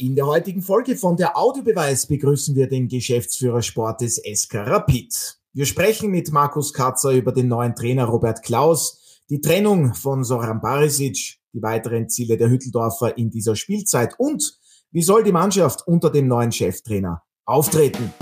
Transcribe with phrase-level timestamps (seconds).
[0.00, 5.40] In der heutigen Folge von der Audiobeweis begrüßen wir den Geschäftsführer Sport des SK Rapid.
[5.52, 10.60] Wir sprechen mit Markus Katzer über den neuen Trainer Robert Klaus, die Trennung von Soran
[10.60, 14.56] Barisic, die weiteren Ziele der Hütteldorfer in dieser Spielzeit und
[14.92, 18.14] wie soll die Mannschaft unter dem neuen Cheftrainer auftreten.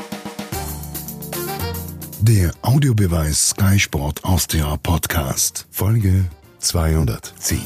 [2.22, 6.24] Der Audiobeweis Sky Sport Austria Podcast, Folge
[6.58, 7.58] 210.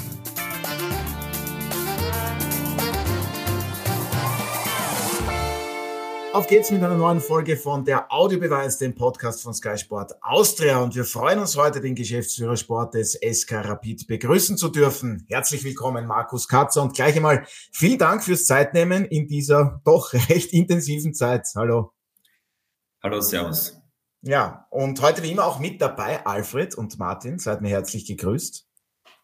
[6.32, 10.78] Auf geht's mit einer neuen Folge von der Audiobeweis, dem Podcast von Sky Sport Austria.
[10.78, 15.26] Und wir freuen uns heute, den Geschäftsführer Sport des SK Rapid begrüßen zu dürfen.
[15.28, 16.82] Herzlich willkommen, Markus Katzer.
[16.82, 21.48] Und gleich einmal vielen Dank fürs Zeitnehmen in dieser doch recht intensiven Zeit.
[21.56, 21.94] Hallo.
[23.02, 23.76] Hallo, Servus.
[24.22, 27.40] Ja, und heute wie immer auch mit dabei Alfred und Martin.
[27.40, 28.68] Seid mir herzlich gegrüßt.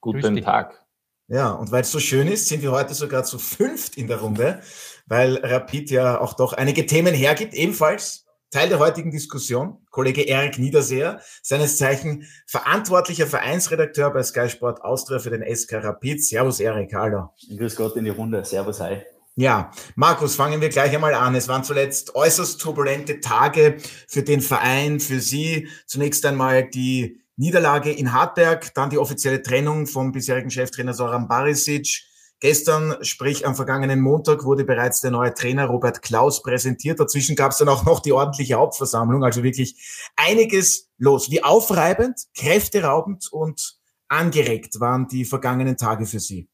[0.00, 0.84] Guten Tag.
[1.28, 4.18] Ja, und weil es so schön ist, sind wir heute sogar zu fünft in der
[4.18, 4.60] Runde
[5.06, 7.54] weil Rapid ja auch doch einige Themen hergibt.
[7.54, 14.82] Ebenfalls Teil der heutigen Diskussion, Kollege Erik Niederseher, seines Zeichen verantwortlicher Vereinsredakteur bei Sky Sport
[14.82, 16.24] Austria für den SK Rapid.
[16.24, 17.30] Servus Erik, hallo.
[17.56, 19.02] Grüß Gott in die Runde, servus, hi.
[19.34, 21.34] Ja, Markus, fangen wir gleich einmal an.
[21.34, 23.76] Es waren zuletzt äußerst turbulente Tage
[24.08, 25.68] für den Verein, für Sie.
[25.86, 32.04] Zunächst einmal die Niederlage in Hartberg, dann die offizielle Trennung vom bisherigen Cheftrainer Soran Barisic,
[32.46, 37.00] Gestern, sprich am vergangenen Montag, wurde bereits der neue Trainer Robert Klaus präsentiert.
[37.00, 39.24] Dazwischen gab es dann auch noch die ordentliche Hauptversammlung.
[39.24, 39.74] Also wirklich
[40.14, 41.28] einiges los.
[41.28, 46.48] Wie aufreibend, kräfteraubend und angeregt waren die vergangenen Tage für Sie?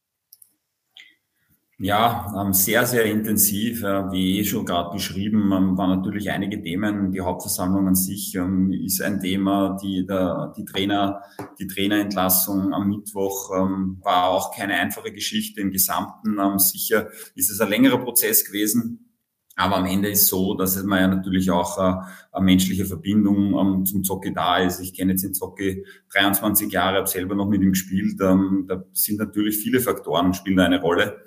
[1.84, 3.82] Ja, ähm, sehr, sehr intensiv.
[3.82, 7.10] Wie eh schon gerade beschrieben, ähm, waren natürlich einige Themen.
[7.10, 9.76] Die Hauptversammlung an sich ähm, ist ein Thema.
[9.82, 11.22] Die, der, die Trainer,
[11.58, 16.38] die Trainerentlassung am Mittwoch war auch keine einfache Geschichte im Gesamten.
[16.60, 19.18] Sicher ist es ein längerer Prozess gewesen.
[19.56, 24.04] Aber am Ende ist so, dass man ja natürlich auch äh, eine menschliche Verbindung zum
[24.04, 24.78] Zocke da ist.
[24.78, 28.20] Ich kenne jetzt den Zocke 23 Jahre, habe selber noch mit ihm gespielt.
[28.20, 28.38] Da
[28.92, 31.22] sind natürlich viele Faktoren, spielen da eine Rolle.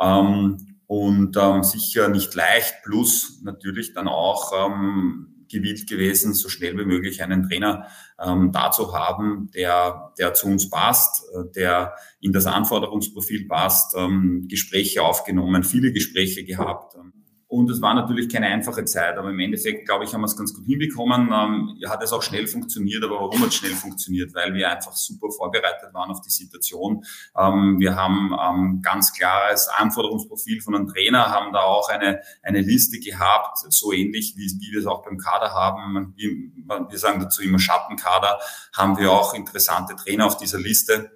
[0.00, 6.78] Ähm, und ähm, sicher nicht leicht, plus natürlich dann auch ähm, gewillt gewesen, so schnell
[6.78, 7.86] wie möglich einen Trainer
[8.24, 13.94] ähm, da zu haben, der, der zu uns passt, äh, der in das Anforderungsprofil passt,
[13.96, 16.94] ähm, Gespräche aufgenommen, viele Gespräche gehabt.
[16.94, 17.12] Ähm,
[17.48, 20.36] und es war natürlich keine einfache Zeit, aber im Endeffekt, glaube ich, haben wir es
[20.36, 21.30] ganz gut hinbekommen.
[21.32, 24.34] Ähm, hat es auch schnell funktioniert, aber warum hat es schnell funktioniert?
[24.34, 27.04] Weil wir einfach super vorbereitet waren auf die Situation.
[27.38, 32.62] Ähm, wir haben ähm, ganz klares Anforderungsprofil von einem Trainer, haben da auch eine, eine
[32.62, 36.14] Liste gehabt, so ähnlich wie, wie wir es auch beim Kader haben.
[36.16, 38.40] Wir sagen dazu immer Schattenkader,
[38.76, 41.12] haben wir auch interessante Trainer auf dieser Liste.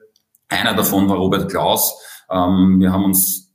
[0.48, 2.00] Einer davon war Robert Klaus.
[2.30, 3.49] Ähm, wir haben uns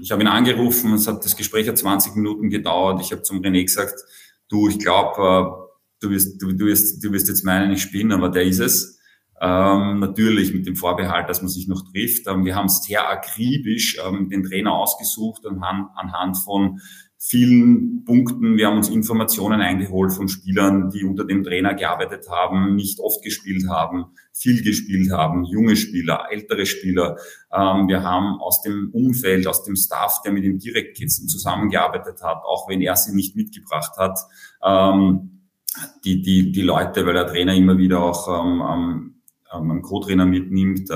[0.00, 3.00] ich habe ihn angerufen, es hat das Gespräch hat 20 Minuten gedauert.
[3.00, 3.94] Ich habe zum René gesagt,
[4.48, 8.14] du, ich glaube, äh, du wirst, du, du, wirst, du wirst jetzt meinen, ich spinne,
[8.14, 8.98] aber der ist es.
[9.42, 12.26] Ähm, natürlich mit dem Vorbehalt, dass man sich noch trifft.
[12.26, 16.80] Ähm, wir haben sehr akribisch ähm, den Trainer ausgesucht anhand, anhand von
[17.22, 18.56] vielen Punkten.
[18.56, 23.22] Wir haben uns Informationen eingeholt von Spielern, die unter dem Trainer gearbeitet haben, nicht oft
[23.22, 27.18] gespielt haben, viel gespielt haben, junge Spieler, ältere Spieler.
[27.52, 32.42] Ähm, wir haben aus dem Umfeld, aus dem Staff, der mit ihm direkt zusammengearbeitet hat,
[32.44, 34.18] auch wenn er sie nicht mitgebracht hat,
[34.64, 35.42] ähm,
[36.04, 39.14] die, die, die Leute, weil der Trainer immer wieder auch ähm,
[39.52, 40.88] einen Co-Trainer mitnimmt,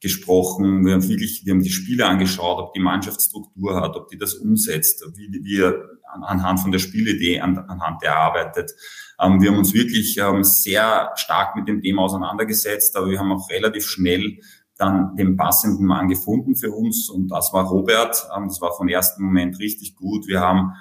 [0.00, 0.84] gesprochen.
[0.84, 4.34] Wir haben wirklich, wir haben die Spiele angeschaut, ob die Mannschaftsstruktur hat, ob die das
[4.34, 8.72] umsetzt, wie wir anhand von der Spielidee, anhand der arbeitet.
[9.20, 13.32] Ähm, wir haben uns wirklich ähm, sehr stark mit dem Thema auseinandergesetzt, aber wir haben
[13.32, 14.38] auch relativ schnell
[14.78, 18.28] dann den passenden Mann gefunden für uns und das war Robert.
[18.36, 20.26] Ähm, das war von ersten Moment richtig gut.
[20.26, 20.72] Wir haben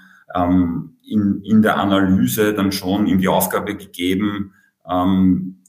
[1.03, 4.53] in, in der Analyse dann schon ihm die Aufgabe gegeben,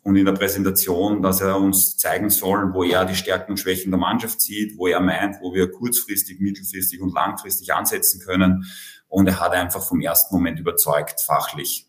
[0.06, 3.90] und in der Präsentation, dass er uns zeigen soll, wo er die Stärken und Schwächen
[3.90, 8.70] der Mannschaft sieht, wo er meint, wo wir kurzfristig, mittelfristig und langfristig ansetzen können.
[9.08, 11.88] Und er hat einfach vom ersten Moment überzeugt, fachlich.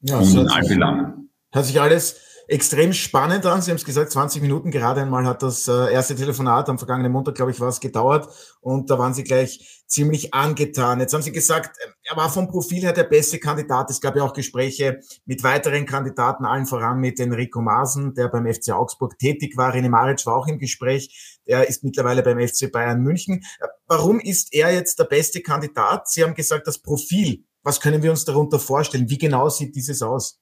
[0.00, 1.30] Ja, und in all Belangen.
[1.52, 2.16] Hat sich alles
[2.48, 3.62] extrem spannend an.
[3.62, 7.12] Sie haben es gesagt, 20 Minuten gerade einmal hat das äh, erste Telefonat am vergangenen
[7.12, 8.28] Montag, glaube ich, war es gedauert.
[8.60, 11.00] Und da waren Sie gleich ziemlich angetan.
[11.00, 13.90] Jetzt haben Sie gesagt, äh, er war vom Profil her der beste Kandidat.
[13.90, 18.46] Es gab ja auch Gespräche mit weiteren Kandidaten, allen voran mit Enrico Maaßen, der beim
[18.46, 19.74] FC Augsburg tätig war.
[19.74, 21.38] René Maric war auch im Gespräch.
[21.44, 23.42] Er ist mittlerweile beim FC Bayern München.
[23.60, 26.08] Äh, warum ist er jetzt der beste Kandidat?
[26.08, 27.44] Sie haben gesagt, das Profil.
[27.62, 29.08] Was können wir uns darunter vorstellen?
[29.08, 30.38] Wie genau sieht dieses aus?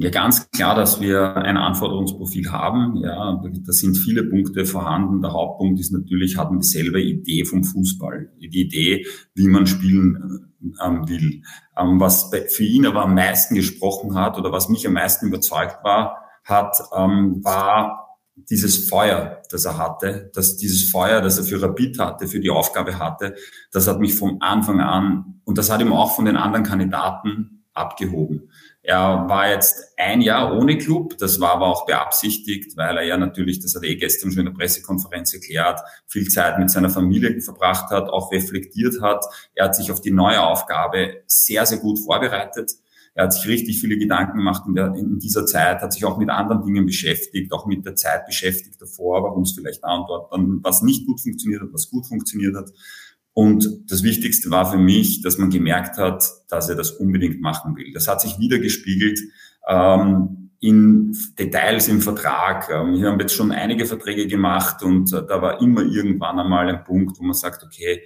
[0.00, 2.98] Ja, ganz klar, dass wir ein Anforderungsprofil haben.
[2.98, 5.22] Ja, da sind viele Punkte vorhanden.
[5.22, 8.30] Der Hauptpunkt ist natürlich, hat man dieselbe Idee vom Fußball.
[8.38, 9.04] Die Idee,
[9.34, 10.54] wie man spielen
[10.84, 11.42] ähm, will.
[11.76, 15.82] Ähm, was für ihn aber am meisten gesprochen hat oder was mich am meisten überzeugt
[15.82, 21.60] war, hat, ähm, war dieses Feuer, das er hatte, dass dieses Feuer, das er für
[21.60, 23.34] Rapid hatte, für die Aufgabe hatte,
[23.72, 27.64] das hat mich vom Anfang an, und das hat ihm auch von den anderen Kandidaten
[27.74, 28.50] abgehoben.
[28.82, 33.18] Er war jetzt ein Jahr ohne Club, das war aber auch beabsichtigt, weil er ja
[33.18, 36.88] natürlich, das hat er eh gestern schon in der Pressekonferenz erklärt, viel Zeit mit seiner
[36.88, 39.24] Familie verbracht hat, auch reflektiert hat.
[39.54, 42.72] Er hat sich auf die neue Aufgabe sehr, sehr gut vorbereitet.
[43.18, 46.18] Er hat sich richtig viele Gedanken gemacht in, der, in dieser Zeit, hat sich auch
[46.18, 50.08] mit anderen Dingen beschäftigt, auch mit der Zeit beschäftigt davor, warum es vielleicht da und
[50.08, 52.70] dort dann was nicht gut funktioniert hat, was gut funktioniert hat.
[53.38, 57.76] Und das Wichtigste war für mich, dass man gemerkt hat, dass er das unbedingt machen
[57.76, 57.92] will.
[57.92, 59.20] Das hat sich wieder gespiegelt
[59.68, 62.68] ähm, in Details im Vertrag.
[62.68, 66.68] Ähm, wir haben jetzt schon einige Verträge gemacht und äh, da war immer irgendwann einmal
[66.68, 68.02] ein Punkt, wo man sagt, okay,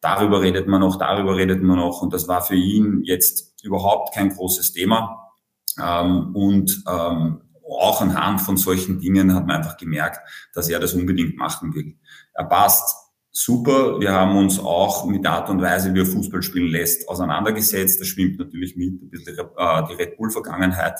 [0.00, 2.02] darüber redet man noch, darüber redet man noch.
[2.02, 5.32] Und das war für ihn jetzt überhaupt kein großes Thema.
[5.82, 10.20] Ähm, und ähm, auch anhand von solchen Dingen hat man einfach gemerkt,
[10.54, 11.96] dass er das unbedingt machen will.
[12.34, 13.05] Er passt
[13.36, 14.00] super.
[14.00, 18.00] Wir haben uns auch mit der Art und Weise, wie er Fußball spielen lässt, auseinandergesetzt.
[18.00, 20.94] Das schwimmt natürlich mit, ein bisschen äh, die Red Bull-Vergangenheit.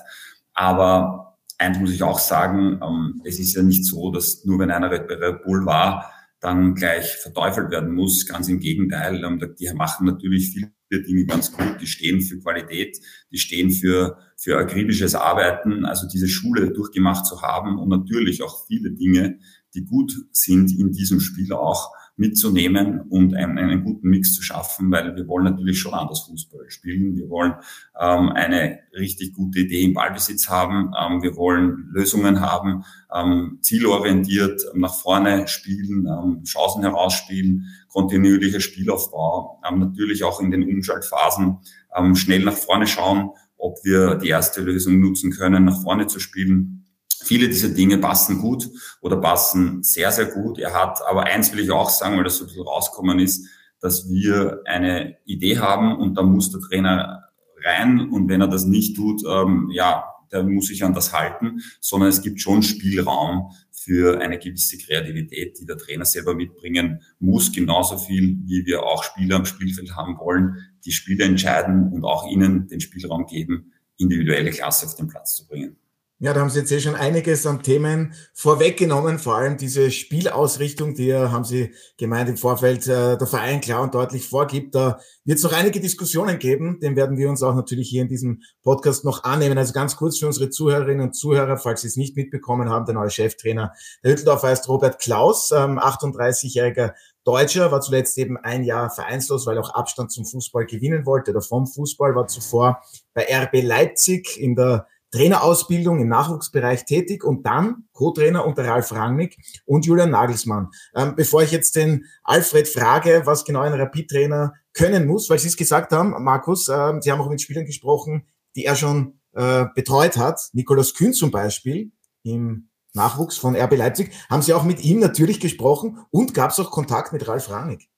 [0.52, 4.70] Aber eins muss ich auch sagen, ähm, es ist ja nicht so, dass nur wenn
[4.70, 8.26] einer Red Bull war, dann gleich verteufelt werden muss.
[8.26, 9.24] Ganz im Gegenteil.
[9.24, 10.72] Ähm, die machen natürlich viele
[11.02, 11.80] Dinge ganz gut.
[11.80, 12.98] Die stehen für Qualität,
[13.32, 15.86] die stehen für, für akribisches Arbeiten.
[15.86, 19.38] Also diese Schule durchgemacht zu haben und natürlich auch viele Dinge,
[19.74, 24.90] die gut sind in diesem Spiel auch mitzunehmen und einen, einen guten Mix zu schaffen,
[24.90, 27.14] weil wir wollen natürlich schon anders Fußball spielen.
[27.16, 27.54] Wir wollen
[28.00, 30.92] ähm, eine richtig gute Idee im Ballbesitz haben.
[30.98, 32.84] Ähm, wir wollen Lösungen haben,
[33.14, 40.64] ähm, zielorientiert nach vorne spielen, ähm, Chancen herausspielen, kontinuierlicher Spielaufbau, ähm, natürlich auch in den
[40.64, 41.58] Umschaltphasen
[41.94, 46.18] ähm, schnell nach vorne schauen, ob wir die erste Lösung nutzen können, nach vorne zu
[46.18, 46.85] spielen
[47.26, 48.70] Viele dieser Dinge passen gut
[49.00, 50.58] oder passen sehr, sehr gut.
[50.58, 53.48] Er hat, aber eins will ich auch sagen, weil das so ein bisschen rauskommen ist,
[53.80, 57.24] dass wir eine Idee haben und da muss der Trainer
[57.64, 61.60] rein und wenn er das nicht tut, ähm, ja, der muss sich an das halten,
[61.80, 67.52] sondern es gibt schon Spielraum für eine gewisse Kreativität, die der Trainer selber mitbringen muss,
[67.52, 72.28] genauso viel wie wir auch Spieler am Spielfeld haben wollen, die Spiele entscheiden und auch
[72.28, 75.76] ihnen den Spielraum geben, individuelle Klasse auf den Platz zu bringen.
[76.18, 80.94] Ja, da haben Sie jetzt eh schon einiges an Themen vorweggenommen, vor allem diese Spielausrichtung,
[80.94, 84.74] die haben Sie gemeint, im Vorfeld äh, der Verein klar und deutlich vorgibt.
[84.74, 88.08] Da wird es noch einige Diskussionen geben, den werden wir uns auch natürlich hier in
[88.08, 89.58] diesem Podcast noch annehmen.
[89.58, 92.94] Also ganz kurz für unsere Zuhörerinnen und Zuhörer, falls Sie es nicht mitbekommen haben, der
[92.94, 98.88] neue Cheftrainer der Hütteldorfer heißt Robert Klaus, ähm, 38-jähriger Deutscher, war zuletzt eben ein Jahr
[98.88, 102.80] vereinslos, weil er auch Abstand zum Fußball gewinnen wollte oder vom Fußball, war zuvor
[103.12, 109.38] bei RB Leipzig in der Trainerausbildung im Nachwuchsbereich tätig und dann Co-Trainer unter Ralf Rangnick
[109.64, 110.68] und Julian Nagelsmann.
[110.94, 115.48] Ähm, bevor ich jetzt den Alfred frage, was genau ein Rapid-Trainer können muss, weil Sie
[115.48, 118.26] es gesagt haben, Markus, äh, Sie haben auch mit Spielern gesprochen,
[118.56, 120.40] die er schon äh, betreut hat.
[120.52, 121.92] Nikolaus Kühn zum Beispiel
[122.22, 124.10] im Nachwuchs von RB Leipzig.
[124.28, 127.88] Haben Sie auch mit ihm natürlich gesprochen und gab es auch Kontakt mit Ralf Rangnick?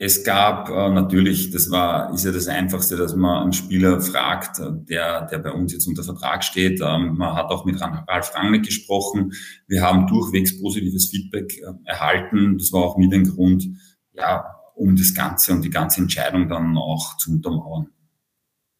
[0.00, 4.60] Es gab äh, natürlich, das war, ist ja das Einfachste, dass man einen Spieler fragt,
[4.60, 6.80] äh, der, der bei uns jetzt unter Vertrag steht.
[6.80, 9.32] Ähm, man hat auch mit Ralf Rangnick gesprochen.
[9.66, 12.58] Wir haben durchwegs positives Feedback äh, erhalten.
[12.58, 13.66] Das war auch mit ein Grund,
[14.12, 14.44] ja,
[14.76, 17.88] um das Ganze und die ganze Entscheidung dann auch zu untermauern.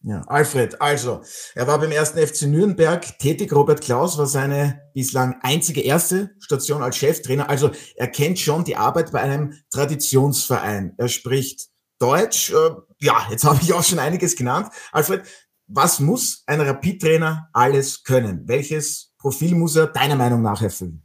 [0.02, 1.22] Ja, Alfred, also,
[1.56, 3.52] er war beim ersten FC Nürnberg tätig.
[3.52, 7.48] Robert Klaus war seine bislang einzige erste Station als Cheftrainer.
[7.48, 10.94] Also, er kennt schon die Arbeit bei einem Traditionsverein.
[10.96, 12.52] Er spricht Deutsch.
[12.52, 14.68] Äh, ja, jetzt habe ich auch schon einiges genannt.
[14.92, 15.22] Alfred,
[15.66, 18.46] was muss ein Rapid-Trainer alles können?
[18.46, 21.02] Welches Profil muss er deiner Meinung nach erfüllen?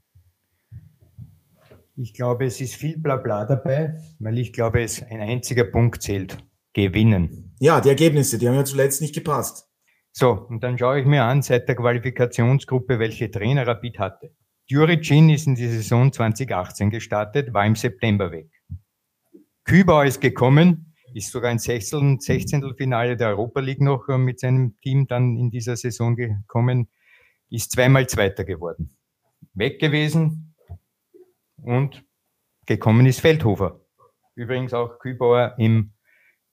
[1.96, 6.38] Ich glaube, es ist viel Blabla dabei, weil ich glaube, es ein einziger Punkt zählt
[6.74, 7.53] gewinnen.
[7.64, 9.70] Ja, die Ergebnisse, die haben ja zuletzt nicht gepasst.
[10.12, 14.36] So, und dann schaue ich mir an, seit der Qualifikationsgruppe, welche Trainer Rapid hatte.
[14.70, 18.50] Djuricin ist in die Saison 2018 gestartet, war im September weg.
[19.64, 24.78] Kübau ist gekommen, ist sogar ein Sechstel, Sechzehntelfinale der Europa League noch äh, mit seinem
[24.82, 26.90] Team dann in dieser Saison gekommen,
[27.50, 28.98] ist zweimal Zweiter geworden.
[29.54, 30.54] Weg gewesen
[31.56, 32.04] und
[32.66, 33.80] gekommen ist Feldhofer.
[34.36, 35.93] Übrigens auch Kübauer im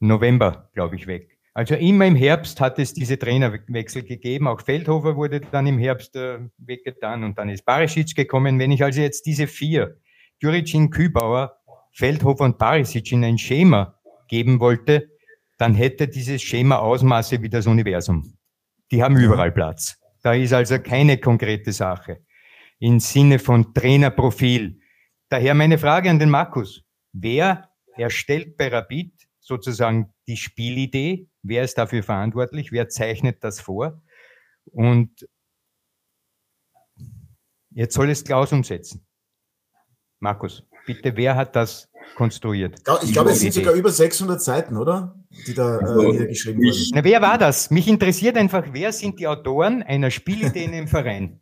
[0.01, 1.39] November, glaube ich, weg.
[1.53, 4.47] Also immer im Herbst hat es diese Trainerwechsel gegeben.
[4.47, 8.59] Auch Feldhofer wurde dann im Herbst äh, weggetan und dann ist Barisic gekommen.
[8.59, 9.99] Wenn ich also jetzt diese vier,
[10.39, 11.59] Juricin, Kübauer,
[11.93, 15.11] Feldhofer und Barisic in ein Schema geben wollte,
[15.59, 18.33] dann hätte dieses Schema Ausmaße wie das Universum.
[18.91, 19.99] Die haben überall Platz.
[20.23, 22.21] Da ist also keine konkrete Sache
[22.79, 24.81] im Sinne von Trainerprofil.
[25.29, 26.83] Daher meine Frage an den Markus.
[27.13, 29.13] Wer erstellt bei Rapid
[29.51, 31.29] sozusagen die Spielidee?
[31.43, 32.73] Wer ist dafür verantwortlich?
[32.73, 34.01] Wer zeichnet das vor?
[34.73, 35.27] Und
[37.71, 39.05] jetzt soll es Klaus umsetzen.
[40.21, 42.81] Markus, bitte, wer hat das konstruiert?
[43.03, 45.17] Ich glaube, es sind sogar über 600 Seiten, oder?
[45.47, 46.91] Die da äh, also, niedergeschrieben wurden.
[46.95, 47.71] Na, wer war das?
[47.71, 51.41] Mich interessiert einfach, wer sind die Autoren einer Spielidee in einem Verein?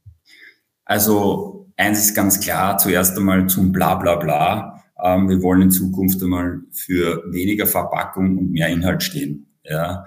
[0.85, 4.78] Also eins ist ganz klar, zuerst einmal zum Bla bla bla.
[5.03, 9.57] Ähm, wir wollen in Zukunft einmal für weniger Verpackung und mehr Inhalt stehen.
[9.65, 10.05] Ja.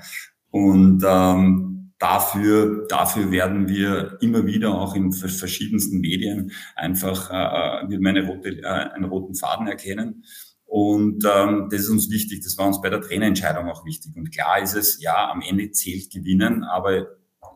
[0.50, 8.02] Und ähm, dafür, dafür werden wir immer wieder auch in verschiedensten Medien einfach äh, wird
[8.02, 10.24] man eine rote, äh, einen roten Faden erkennen.
[10.66, 14.16] Und ähm, das ist uns wichtig, das war uns bei der Trainerentscheidung auch wichtig.
[14.16, 17.08] Und klar ist es, ja, am Ende zählt Gewinnen, aber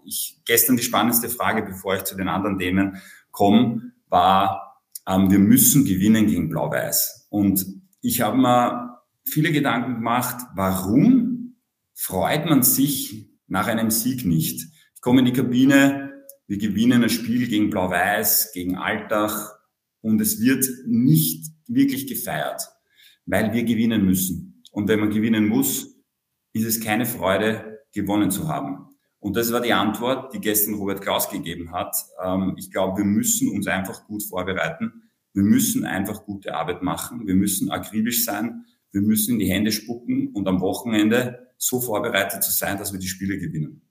[0.05, 3.01] ich gestern die spannendste Frage, bevor ich zu den anderen Themen
[3.31, 7.24] komme, war, ähm, wir müssen gewinnen gegen Blau-Weiß.
[7.35, 7.65] Und
[8.01, 11.57] ich habe mir viele Gedanken gemacht, warum
[11.93, 14.65] freut man sich nach einem Sieg nicht?
[14.95, 16.13] Ich komme in die Kabine,
[16.47, 19.53] wir gewinnen ein Spiel gegen Blau-Weiß, gegen Altach
[19.99, 22.61] und es wird nicht wirklich gefeiert,
[23.25, 24.63] weil wir gewinnen müssen.
[24.71, 25.93] Und wenn man gewinnen muss,
[26.53, 28.95] ist es keine Freude, gewonnen zu haben.
[29.19, 31.97] Und das war die Antwort, die gestern Robert Klaus gegeben hat.
[32.23, 35.04] Ähm, ich glaube, wir müssen uns einfach gut vorbereiten.
[35.35, 37.27] Wir müssen einfach gute Arbeit machen.
[37.27, 38.65] Wir müssen akribisch sein.
[38.91, 42.99] Wir müssen in die Hände spucken und am Wochenende so vorbereitet zu sein, dass wir
[43.01, 43.81] die Spiele gewinnen.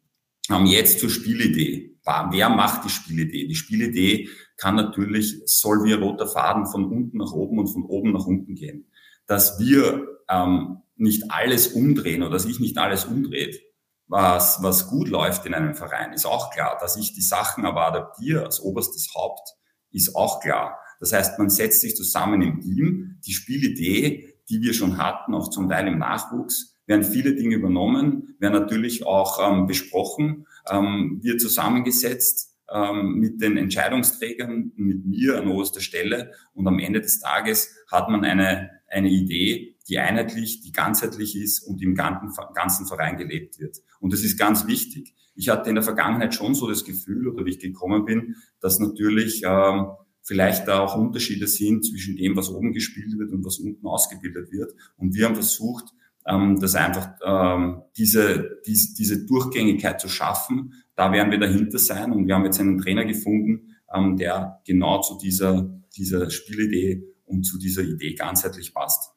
[0.51, 1.99] Ähm, jetzt zur Spielidee.
[2.31, 3.47] Wer macht die Spielidee?
[3.47, 7.85] Die Spielidee kann natürlich, soll wie ein roter Faden von unten nach oben und von
[7.85, 8.91] oben nach unten gehen.
[9.27, 13.61] Dass wir ähm, nicht alles umdrehen oder dass ich nicht alles umdreht,
[14.07, 16.79] was, was gut läuft in einem Verein, ist auch klar.
[16.81, 19.51] Dass ich die Sachen aber adaptiere als oberstes Haupt,
[19.91, 20.79] ist auch klar.
[21.01, 23.19] Das heißt, man setzt sich zusammen im Team.
[23.27, 28.37] Die Spielidee, die wir schon hatten, auch zum Teil im Nachwuchs, werden viele Dinge übernommen,
[28.39, 35.49] werden natürlich auch ähm, besprochen, ähm, wird zusammengesetzt ähm, mit den Entscheidungsträgern, mit mir an
[35.49, 40.73] oberster Stelle und am Ende des Tages hat man eine, eine Idee, die einheitlich, die
[40.73, 43.79] ganzheitlich ist und im ganzen Verein gelebt wird.
[44.01, 45.15] Und das ist ganz wichtig.
[45.35, 48.79] Ich hatte in der Vergangenheit schon so das Gefühl, oder wie ich gekommen bin, dass
[48.79, 49.89] natürlich ähm,
[50.25, 54.51] vielleicht da auch Unterschiede sind zwischen dem, was oben gespielt wird und was unten ausgebildet
[54.51, 54.75] wird.
[54.97, 55.93] Und wir haben versucht,
[56.27, 60.75] ähm, das einfach ähm, diese, diese, diese Durchgängigkeit zu schaffen.
[60.97, 65.01] Da werden wir dahinter sein und wir haben jetzt einen Trainer gefunden, ähm, der genau
[65.03, 69.14] zu dieser, dieser Spielidee und zu dieser Idee ganzheitlich passt.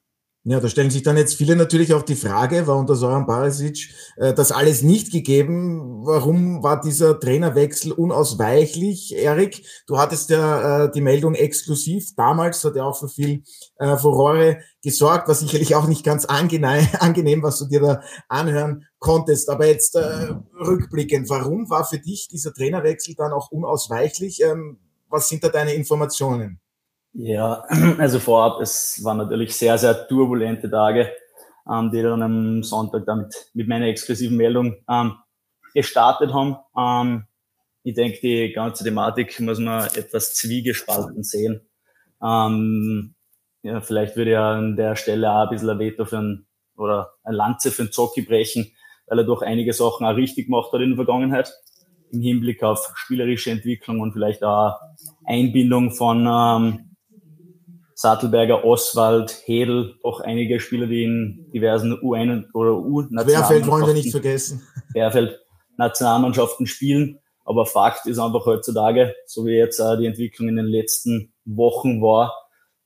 [0.49, 3.89] Ja, da stellen sich dann jetzt viele natürlich auch die Frage, war unter Soran Barisic
[4.15, 6.05] äh, das alles nicht gegeben?
[6.05, 9.13] Warum war dieser Trainerwechsel unausweichlich?
[9.13, 12.15] Erik, du hattest ja äh, die Meldung exklusiv.
[12.15, 13.43] Damals hat er auch für viel
[13.75, 18.85] äh, Furore gesorgt, war sicherlich auch nicht ganz angenehm, angenehm, was du dir da anhören
[18.99, 19.49] konntest.
[19.49, 24.41] Aber jetzt äh, rückblickend, warum war für dich dieser Trainerwechsel dann auch unausweichlich?
[24.43, 26.61] Ähm, was sind da deine Informationen?
[27.13, 27.63] Ja,
[27.97, 31.11] also vorab, es waren natürlich sehr, sehr turbulente Tage,
[31.69, 35.13] ähm, die dann am Sonntag damit mit meiner exklusiven Meldung ähm,
[35.73, 36.57] gestartet haben.
[36.77, 37.25] Ähm,
[37.83, 41.61] ich denke, die ganze Thematik muss man etwas zwiegespalten sehen.
[42.21, 43.15] Ähm,
[43.63, 47.13] ja, vielleicht würde ich an der Stelle auch ein bisschen ein Veto für ein, oder
[47.23, 48.71] ein Lanze für einen Zocki brechen,
[49.07, 51.51] weil er doch einige Sachen auch richtig gemacht hat in der Vergangenheit
[52.11, 54.79] im Hinblick auf spielerische Entwicklung und vielleicht auch
[55.25, 56.86] Einbindung von ähm,
[57.99, 63.25] Sattelberger, Oswald, Hedel, auch einige Spieler, die in diversen U1 oder U-Nationalmannschaften.
[63.25, 64.67] Querfeld wollen wir nicht vergessen.
[64.93, 65.39] Querfeld
[65.77, 67.17] Nationalmannschaften spielen.
[67.43, 71.99] Aber Fakt ist einfach heutzutage, so wie jetzt äh, die Entwicklung in den letzten Wochen
[71.99, 72.35] war,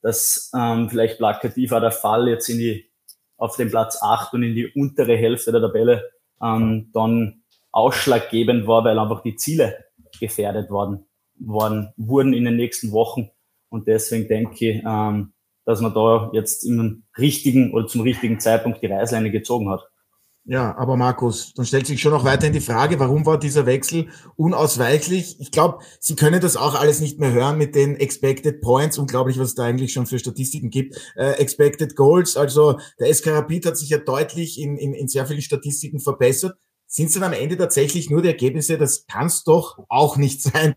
[0.02, 2.90] dass ähm, vielleicht plakativ auch der Fall jetzt in die,
[3.36, 6.10] auf den Platz 8 und in die untere Hälfte der Tabelle
[6.42, 9.84] ähm, dann ausschlaggebend war, weil einfach die Ziele
[10.22, 11.06] gefährdet worden,
[11.38, 13.30] worden wurden in den nächsten Wochen.
[13.72, 15.34] Und deswegen denke ich, ähm,
[15.66, 19.82] dass man da jetzt im richtigen oder zum richtigen Zeitpunkt die Reißleine gezogen hat.
[20.44, 24.10] Ja, aber Markus, dann stellt sich schon noch weiterhin die Frage, warum war dieser Wechsel
[24.36, 25.40] unausweichlich?
[25.40, 28.98] Ich glaube, Sie können das auch alles nicht mehr hören mit den Expected Points.
[28.98, 31.00] Unglaublich, was es da eigentlich schon für Statistiken gibt.
[31.16, 35.28] Äh, expected Goals, also der SK Rapid hat sich ja deutlich in, in, in sehr
[35.28, 36.58] vielen Statistiken verbessert.
[36.88, 38.80] Sind es dann am Ende tatsächlich nur die Ergebnisse?
[38.80, 40.74] Das kann es doch auch nicht sein,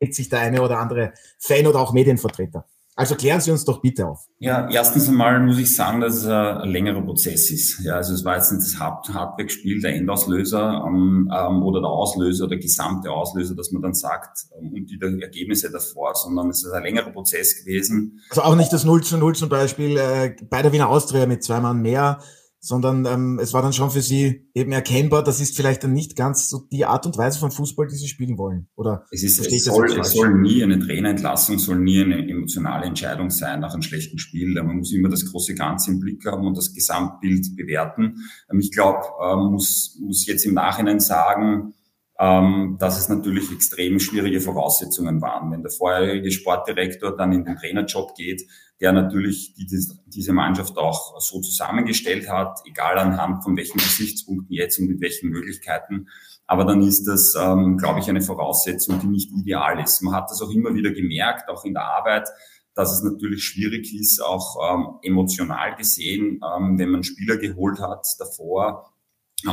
[0.00, 2.66] denkt sich der eine oder andere Fan oder auch Medienvertreter.
[2.98, 4.26] Also klären Sie uns doch bitte auf.
[4.38, 7.84] Ja, erstens einmal muss ich sagen, dass es ein längerer Prozess ist.
[7.84, 12.48] Ja, also es war jetzt nicht das Hardback-Spiel, der Endauslöser ähm, ähm, oder der Auslöser,
[12.48, 16.72] der gesamte Auslöser, dass man dann sagt, ähm, und die Ergebnisse davor, sondern es ist
[16.72, 18.22] ein längerer Prozess gewesen.
[18.30, 21.44] Also auch nicht das 0 zu 0 zum Beispiel äh, bei der Wiener Austria mit
[21.44, 22.20] zwei Mann mehr,
[22.66, 26.16] sondern ähm, es war dann schon für sie eben erkennbar, das ist vielleicht dann nicht
[26.16, 28.66] ganz so die Art und Weise von Fußball, die sie spielen wollen.
[28.74, 33.30] Oder es, ist, es, soll, es soll nie eine Trainerentlassung, soll nie eine emotionale Entscheidung
[33.30, 34.52] sein nach einem schlechten Spiel.
[34.60, 38.16] Man muss immer das große Ganze im Blick haben und das Gesamtbild bewerten.
[38.50, 41.72] Ähm, ich glaube, ähm, muss, muss jetzt im Nachhinein sagen,
[42.18, 45.52] ähm, dass es natürlich extrem schwierige Voraussetzungen waren.
[45.52, 48.42] Wenn der vorherige Sportdirektor dann in den Trainerjob geht,
[48.80, 54.88] der natürlich diese Mannschaft auch so zusammengestellt hat, egal anhand von welchen Gesichtspunkten jetzt und
[54.88, 56.08] mit welchen Möglichkeiten.
[56.46, 60.02] Aber dann ist das, ähm, glaube ich, eine Voraussetzung, die nicht ideal ist.
[60.02, 62.28] Man hat das auch immer wieder gemerkt, auch in der Arbeit,
[62.74, 68.06] dass es natürlich schwierig ist, auch ähm, emotional gesehen, ähm, wenn man Spieler geholt hat
[68.18, 68.92] davor,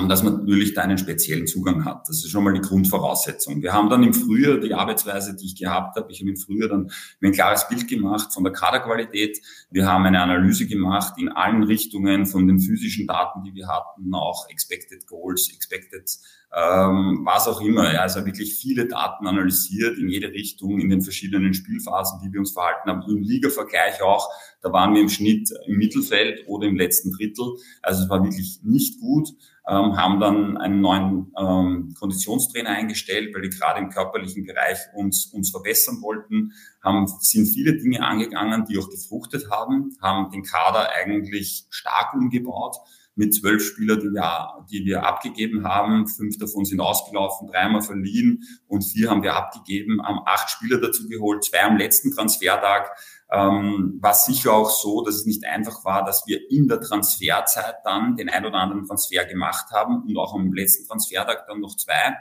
[0.09, 2.07] dass man natürlich da einen speziellen Zugang hat.
[2.07, 3.61] Das ist schon mal die Grundvoraussetzung.
[3.61, 6.69] Wir haben dann im Frühjahr die Arbeitsweise, die ich gehabt habe, ich habe im Frühjahr
[6.69, 9.39] dann ein klares Bild gemacht von der Kaderqualität.
[9.71, 14.13] Wir haben eine Analyse gemacht in allen Richtungen von den physischen Daten, die wir hatten,
[14.13, 16.17] auch Expected Goals, Expected
[16.55, 17.99] ähm, was auch immer.
[17.99, 22.51] Also wirklich viele Daten analysiert in jede Richtung, in den verschiedenen Spielphasen, wie wir uns
[22.51, 24.29] verhalten haben, im Liga-Vergleich auch.
[24.61, 27.55] Da waren wir im Schnitt im Mittelfeld oder im letzten Drittel.
[27.81, 29.29] Also es war wirklich nicht gut
[29.67, 35.27] ähm, haben dann einen neuen ähm, Konditionstrainer eingestellt, weil die gerade im körperlichen Bereich uns,
[35.27, 36.51] uns verbessern wollten,
[36.83, 42.75] haben, sind viele Dinge angegangen, die auch gefruchtet haben, haben den Kader eigentlich stark umgebaut
[43.15, 46.07] mit zwölf Spielern, die wir, die wir abgegeben haben.
[46.07, 51.07] Fünf davon sind ausgelaufen, dreimal verliehen und vier haben wir abgegeben, haben acht Spieler dazu
[51.07, 52.91] geholt, zwei am letzten Transfertag
[53.33, 57.77] ähm, war sicher auch so, dass es nicht einfach war, dass wir in der Transferzeit
[57.83, 61.75] dann den ein oder anderen Transfer gemacht haben und auch am letzten Transfertag dann noch
[61.75, 62.15] zwei.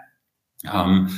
[0.64, 1.08] Ähm,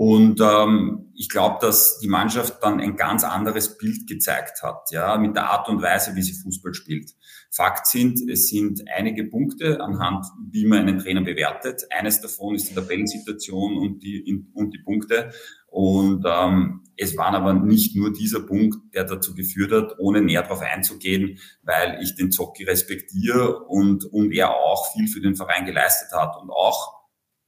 [0.00, 5.18] und ähm, ich glaube, dass die Mannschaft dann ein ganz anderes Bild gezeigt hat, ja,
[5.18, 7.10] mit der Art und Weise, wie sie Fußball spielt.
[7.50, 11.82] Fakt sind, es sind einige Punkte anhand, wie man einen Trainer bewertet.
[11.90, 15.32] Eines davon ist die Tabellensituation und die, und die Punkte.
[15.66, 20.44] Und ähm, es war aber nicht nur dieser Punkt, der dazu geführt hat, ohne näher
[20.44, 25.66] darauf einzugehen, weil ich den Zocki respektiere und, und er auch viel für den Verein
[25.66, 26.99] geleistet hat und auch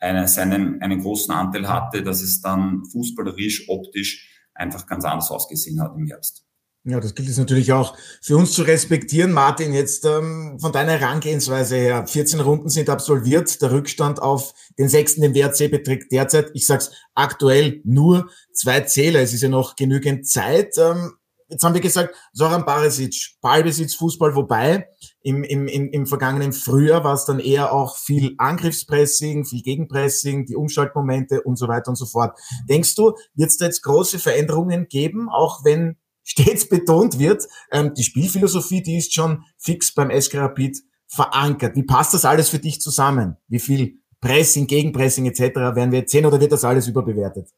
[0.02, 5.80] eine, seinen, einen großen Anteil hatte, dass es dann fußballerisch, optisch einfach ganz anders ausgesehen
[5.80, 6.44] hat im Herbst.
[6.84, 9.30] Ja, das gilt es natürlich auch für uns zu respektieren.
[9.30, 14.88] Martin, jetzt ähm, von deiner Herangehensweise her, 14 Runden sind absolviert, der Rückstand auf den
[14.88, 19.20] sechsten, den WRC beträgt derzeit, ich sag's aktuell, nur zwei Zähler.
[19.20, 20.76] Es ist ja noch genügend Zeit.
[20.76, 21.12] Ähm,
[21.52, 24.88] jetzt haben wir gesagt, Soran Barisic, Ballbesitz, Fußball, wobei
[25.22, 30.46] im, im, im, im vergangenen Frühjahr war es dann eher auch viel Angriffspressing, viel Gegenpressing,
[30.46, 32.36] die Umschaltmomente und so weiter und so fort.
[32.68, 37.94] Denkst du, wird es da jetzt große Veränderungen geben, auch wenn stets betont wird, ähm,
[37.94, 41.76] die Spielphilosophie, die ist schon fix beim SK Rapid verankert.
[41.76, 43.36] Wie passt das alles für dich zusammen?
[43.48, 45.56] Wie viel Pressing, Gegenpressing etc.
[45.56, 47.50] werden wir jetzt sehen oder wird das alles überbewertet?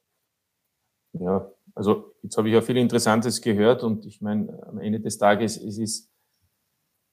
[1.13, 5.19] Ja, also jetzt habe ich ja viel Interessantes gehört und ich meine, am Ende des
[5.19, 6.11] Tages es ist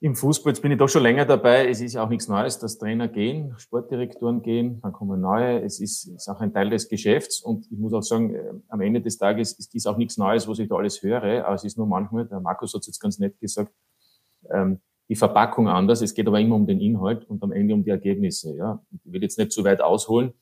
[0.03, 2.79] im Fußball, jetzt bin ich doch schon länger dabei, es ist auch nichts Neues, dass
[2.79, 7.39] Trainer gehen, Sportdirektoren gehen, dann kommen neue, es ist, ist auch ein Teil des Geschäfts
[7.39, 10.47] und ich muss auch sagen, äh, am Ende des Tages ist dies auch nichts Neues,
[10.47, 12.99] was ich da alles höre, aber es ist nur manchmal, der Markus hat es jetzt
[12.99, 13.71] ganz nett gesagt,
[14.51, 17.83] ähm, die Verpackung anders, es geht aber immer um den Inhalt und am Ende um
[17.83, 18.83] die Ergebnisse, ja.
[19.05, 20.33] Ich will jetzt nicht zu weit ausholen,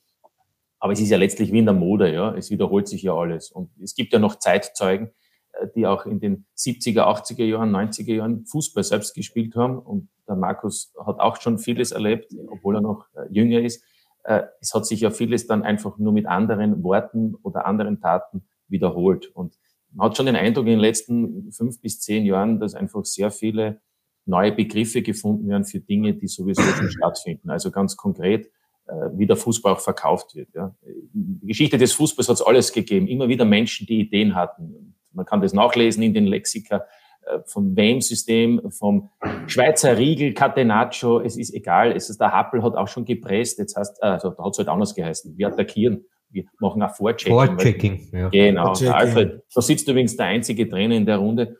[0.80, 3.50] aber es ist ja letztlich wie in der Mode, ja, es wiederholt sich ja alles
[3.50, 5.10] und es gibt ja noch Zeitzeugen,
[5.52, 9.78] äh, die auch in den 70er, 80er Jahren, 90er Jahren Fußball selbst gespielt haben.
[9.78, 13.84] Und der Markus hat auch schon vieles erlebt, obwohl er noch äh, jünger ist.
[14.24, 18.46] Äh, es hat sich ja vieles dann einfach nur mit anderen Worten oder anderen Taten
[18.68, 19.26] wiederholt.
[19.34, 19.58] Und
[19.92, 23.30] man hat schon den Eindruck in den letzten fünf bis zehn Jahren, dass einfach sehr
[23.30, 23.80] viele
[24.26, 27.50] neue Begriffe gefunden werden für Dinge, die sowieso schon stattfinden.
[27.50, 28.50] Also ganz konkret,
[29.12, 30.48] wie der Fußball auch verkauft wird.
[30.54, 30.74] Ja.
[30.82, 33.06] Die Geschichte des Fußballs hat es alles gegeben.
[33.06, 36.84] Immer wieder Menschen, die Ideen hatten, man kann das nachlesen in den Lexika
[37.26, 39.10] äh, vom WM-System, vom
[39.46, 41.92] Schweizer Riegel, Catenaccio, es ist egal.
[41.92, 44.68] Es ist, der Happel hat auch schon gepresst, jetzt heißt, also da hat es halt
[44.68, 45.36] anders geheißen.
[45.36, 47.34] Wir attackieren, wir machen auch Vorchecking.
[47.34, 48.28] Vorchecking, ja.
[48.28, 48.72] Genau.
[48.72, 51.56] Alfred, da sitzt übrigens der einzige Trainer in der Runde,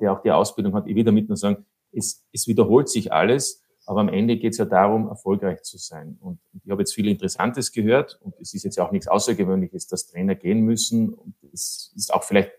[0.00, 0.86] der auch die Ausbildung hat.
[0.86, 3.63] Ich will damit nur sagen, es, es wiederholt sich alles.
[3.86, 6.16] Aber am Ende geht es ja darum, erfolgreich zu sein.
[6.20, 10.06] Und ich habe jetzt viel Interessantes gehört und es ist jetzt auch nichts Außergewöhnliches, dass
[10.06, 11.12] Trainer gehen müssen.
[11.12, 12.50] Und es ist auch vielleicht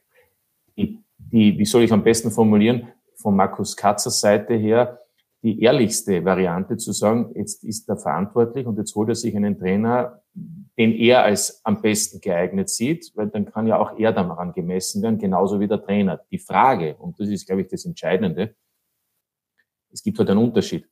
[0.77, 4.99] die, die, wie soll ich am besten formulieren, von Markus Katzers Seite her,
[5.41, 9.57] die ehrlichste Variante zu sagen, jetzt ist er verantwortlich und jetzt holt er sich einen
[9.57, 10.21] Trainer,
[10.77, 15.01] den er als am besten geeignet sieht, weil dann kann ja auch er daran gemessen
[15.01, 16.19] werden, genauso wie der Trainer.
[16.31, 18.55] Die Frage, und das ist, glaube ich, das Entscheidende,
[19.91, 20.87] es gibt halt einen Unterschied.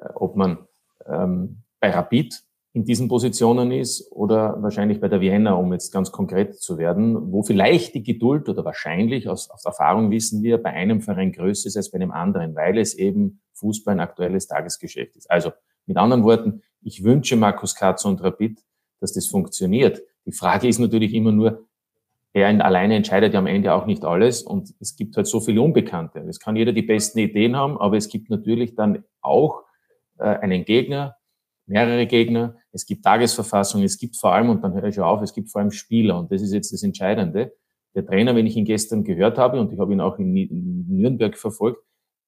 [0.00, 0.58] Äh, ob man
[1.06, 2.42] ähm, bei Rapid
[2.74, 7.32] in diesen Positionen ist oder wahrscheinlich bei der Vienna, um jetzt ganz konkret zu werden,
[7.32, 11.66] wo vielleicht die Geduld oder wahrscheinlich aus, aus Erfahrung wissen wir, bei einem Verein größer
[11.66, 15.30] ist als bei einem anderen, weil es eben Fußball ein aktuelles Tagesgeschäft ist.
[15.30, 15.52] Also
[15.86, 18.60] mit anderen Worten, ich wünsche Markus Katzer und Rapid,
[19.00, 20.02] dass das funktioniert.
[20.26, 21.66] Die Frage ist natürlich immer nur,
[22.34, 25.62] er alleine entscheidet ja am Ende auch nicht alles und es gibt halt so viele
[25.62, 26.20] Unbekannte.
[26.20, 29.64] Es kann jeder die besten Ideen haben, aber es gibt natürlich dann auch
[30.18, 31.16] einen Gegner,
[31.66, 35.34] mehrere Gegner, es gibt Tagesverfassung, es gibt vor allem, und dann höre ich auf, es
[35.34, 37.52] gibt vor allem Spieler und das ist jetzt das Entscheidende.
[37.94, 40.32] Der Trainer, wenn ich ihn gestern gehört habe und ich habe ihn auch in
[40.88, 41.82] Nürnberg verfolgt,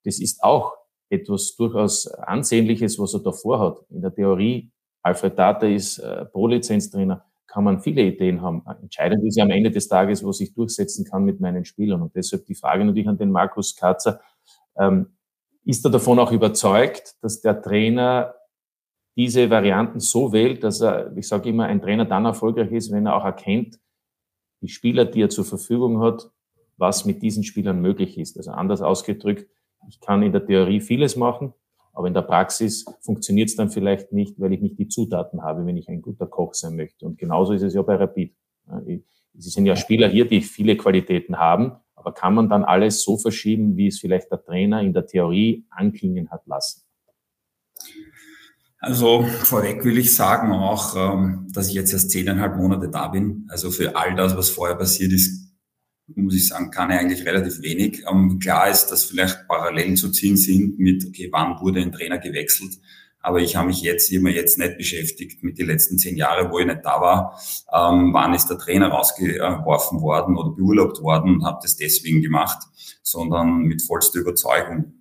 [0.04, 0.74] das ist auch
[1.10, 3.78] etwas durchaus Ansehnliches, was er davor hat.
[3.90, 4.70] In der Theorie,
[5.02, 8.62] Alfred Data ist äh, Pro-Lizenztrainer, kann man viele Ideen haben.
[8.80, 12.00] Entscheidend ist ja am Ende des Tages, was ich durchsetzen kann mit meinen Spielern.
[12.00, 14.20] Und deshalb die Frage natürlich an den Markus Katzer,
[14.78, 15.16] ähm,
[15.64, 18.34] ist er davon auch überzeugt, dass der Trainer
[19.16, 23.06] diese Varianten so wählt, dass er, ich sage immer, ein Trainer dann erfolgreich ist, wenn
[23.06, 23.78] er auch erkennt,
[24.62, 26.30] die Spieler, die er zur Verfügung hat,
[26.76, 28.36] was mit diesen Spielern möglich ist.
[28.36, 29.50] Also anders ausgedrückt,
[29.88, 31.52] ich kann in der Theorie vieles machen,
[31.92, 35.66] aber in der Praxis funktioniert es dann vielleicht nicht, weil ich nicht die Zutaten habe,
[35.66, 37.04] wenn ich ein guter Koch sein möchte.
[37.04, 38.34] Und genauso ist es ja bei Rapid.
[39.36, 43.18] Es sind ja Spieler hier, die viele Qualitäten haben, aber kann man dann alles so
[43.18, 46.82] verschieben, wie es vielleicht der Trainer in der Theorie anklingen hat lassen?
[48.78, 53.46] Also vorweg will ich sagen auch, ähm, dass ich jetzt erst zehneinhalb Monate da bin.
[53.50, 55.50] Also für all das, was vorher passiert ist,
[56.16, 58.02] muss ich sagen, kann ich eigentlich relativ wenig.
[58.10, 62.18] Ähm, klar ist, dass vielleicht Parallelen zu ziehen sind mit, okay, wann wurde ein Trainer
[62.18, 62.78] gewechselt?
[63.22, 66.58] Aber ich habe mich jetzt immer jetzt nicht beschäftigt mit den letzten zehn Jahren, wo
[66.58, 67.40] ich nicht da war.
[67.72, 72.58] Ähm, wann ist der Trainer rausgeworfen worden oder beurlaubt worden und habe das deswegen gemacht,
[73.02, 74.94] sondern mit vollster Überzeugung.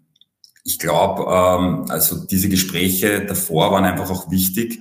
[0.66, 4.80] Ich glaube, ähm, also diese Gespräche davor waren einfach auch wichtig,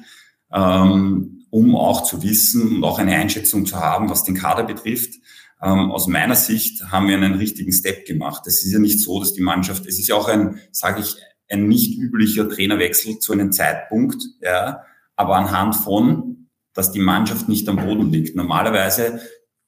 [0.52, 5.14] ähm, um auch zu wissen und auch eine Einschätzung zu haben, was den Kader betrifft.
[5.62, 8.46] Ähm, aus meiner Sicht haben wir einen richtigen Step gemacht.
[8.46, 11.16] Es ist ja nicht so, dass die Mannschaft, es ist ja auch ein, sage ich,
[11.50, 14.82] ein nicht üblicher Trainerwechsel zu einem Zeitpunkt, ja,
[15.16, 18.36] aber anhand von, dass die Mannschaft nicht am Boden liegt.
[18.36, 19.20] Normalerweise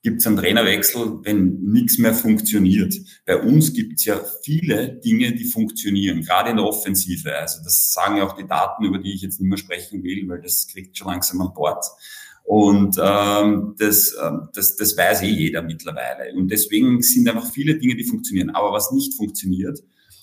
[0.02, 2.94] gibt es einen Trainerwechsel, wenn nichts mehr funktioniert.
[3.26, 7.36] Bei uns gibt es ja viele Dinge, die funktionieren, gerade in der Offensive.
[7.36, 10.26] Also das sagen ja auch die Daten, über die ich jetzt nicht mehr sprechen will,
[10.28, 11.84] weil das kriegt schon langsam an Bord.
[12.44, 16.32] Und ähm, das, ähm, das, das weiß eh jeder mittlerweile.
[16.34, 18.50] Und deswegen sind einfach viele Dinge, die funktionieren.
[18.50, 19.78] Aber was nicht funktioniert,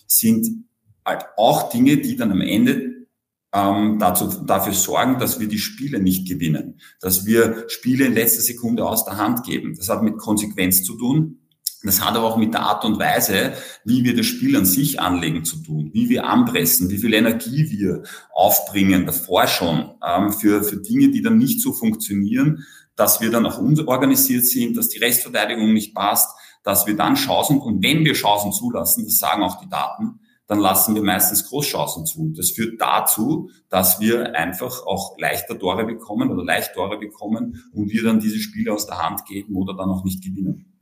[0.07, 0.66] sind
[1.07, 3.07] halt auch Dinge, die dann am Ende
[3.53, 8.41] ähm, dazu, dafür sorgen, dass wir die Spiele nicht gewinnen, dass wir Spiele in letzter
[8.41, 9.75] Sekunde aus der Hand geben.
[9.75, 11.39] Das hat mit Konsequenz zu tun.
[11.83, 13.53] Das hat aber auch mit der Art und Weise,
[13.85, 17.69] wie wir das Spiel an sich anlegen zu tun, wie wir anpressen, wie viel Energie
[17.69, 22.65] wir aufbringen, davor schon, ähm, für, für Dinge, die dann nicht so funktionieren,
[22.95, 27.59] dass wir dann auch unorganisiert sind, dass die Restverteidigung nicht passt, dass wir dann Chancen,
[27.59, 32.05] und wenn wir Chancen zulassen, das sagen auch die Daten, dann lassen wir meistens Großchancen
[32.05, 32.33] zu.
[32.35, 37.91] Das führt dazu, dass wir einfach auch leichter Tore bekommen oder leicht Tore bekommen und
[37.91, 40.73] wir dann diese Spiele aus der Hand geben oder dann auch nicht gewinnen.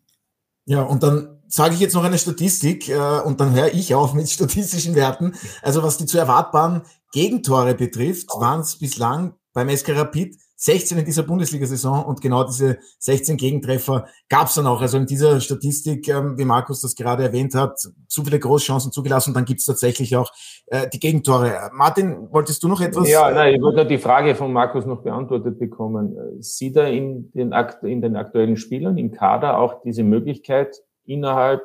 [0.66, 4.14] Ja, und dann sage ich jetzt noch eine Statistik äh, und dann höre ich auf
[4.14, 5.34] mit statistischen Werten.
[5.62, 11.06] Also was die zu erwartbaren Gegentore betrifft, waren es bislang beim SK Rapid 16 in
[11.06, 14.82] dieser Bundesliga-Saison und genau diese 16 Gegentreffer gab es dann auch.
[14.82, 19.30] Also in dieser Statistik, ähm, wie Markus das gerade erwähnt hat, zu viele Großchancen zugelassen
[19.30, 20.32] und dann gibt es tatsächlich auch
[20.66, 21.70] äh, die Gegentore.
[21.72, 23.08] Martin, wolltest du noch etwas?
[23.08, 26.18] Ja, nein, ich wollte die Frage von Markus noch beantwortet bekommen.
[26.42, 31.62] Sieht er in den, in den aktuellen Spielern im Kader auch diese Möglichkeit, innerhalb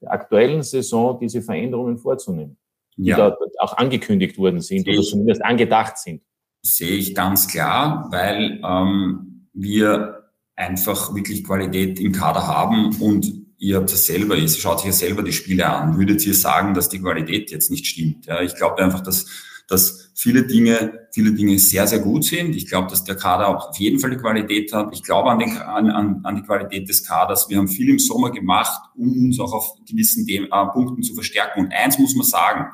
[0.00, 2.56] der aktuellen Saison diese Veränderungen vorzunehmen,
[2.96, 3.16] die ja.
[3.16, 6.22] da auch angekündigt worden sind oder zumindest angedacht sind?
[6.64, 13.76] Sehe ich ganz klar, weil ähm, wir einfach wirklich Qualität im Kader haben und ihr
[13.76, 16.88] habt es selber, ihr schaut sich ja selber die Spiele an, würdet ihr sagen, dass
[16.88, 18.26] die Qualität jetzt nicht stimmt?
[18.26, 19.26] Ja, ich glaube einfach, dass,
[19.68, 22.56] dass viele Dinge, viele Dinge sehr, sehr gut sind.
[22.56, 24.88] Ich glaube, dass der Kader auch auf jeden Fall die Qualität hat.
[24.92, 27.48] Ich glaube an, den, an, an die Qualität des Kaders.
[27.50, 31.14] Wir haben viel im Sommer gemacht, um uns auch auf gewissen Dem, äh, Punkten zu
[31.14, 31.60] verstärken.
[31.60, 32.66] Und eins muss man sagen,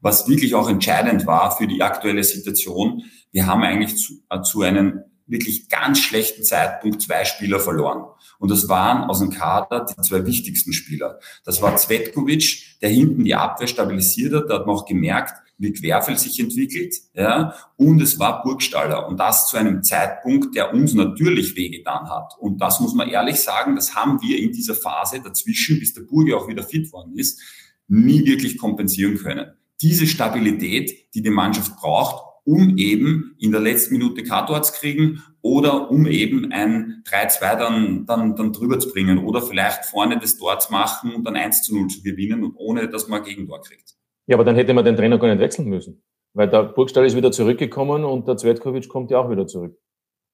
[0.00, 4.62] was wirklich auch entscheidend war für die aktuelle Situation, wir haben eigentlich zu, äh, zu
[4.62, 8.04] einem wirklich ganz schlechten Zeitpunkt zwei Spieler verloren.
[8.38, 11.18] Und das waren aus dem Kader die zwei wichtigsten Spieler.
[11.44, 14.44] Das war Zvetkovic, der hinten die Abwehr stabilisiert hat.
[14.48, 16.94] Da hat man auch gemerkt, wie Querfeld sich entwickelt.
[17.14, 19.08] Ja, und es war Burgstaller.
[19.08, 22.34] Und das zu einem Zeitpunkt, der uns natürlich wehgetan hat.
[22.38, 26.02] Und das muss man ehrlich sagen, das haben wir in dieser Phase dazwischen, bis der
[26.02, 27.40] Burge auch wieder fit worden ist,
[27.88, 29.52] nie wirklich kompensieren können.
[29.80, 35.22] Diese Stabilität, die die Mannschaft braucht, um eben in der letzten Minute K-Tor zu kriegen
[35.42, 40.38] oder um eben ein 3-2 dann, dann, dann drüber zu bringen oder vielleicht vorne das
[40.38, 43.60] Tor zu machen und dann 1 zu 0 zu gewinnen und ohne, dass man Gegentor
[43.60, 43.96] kriegt.
[44.26, 46.02] Ja, aber dann hätte man den Trainer gar nicht wechseln müssen.
[46.34, 49.76] Weil der Burgstall ist wieder zurückgekommen und der Zvetkovic kommt ja auch wieder zurück.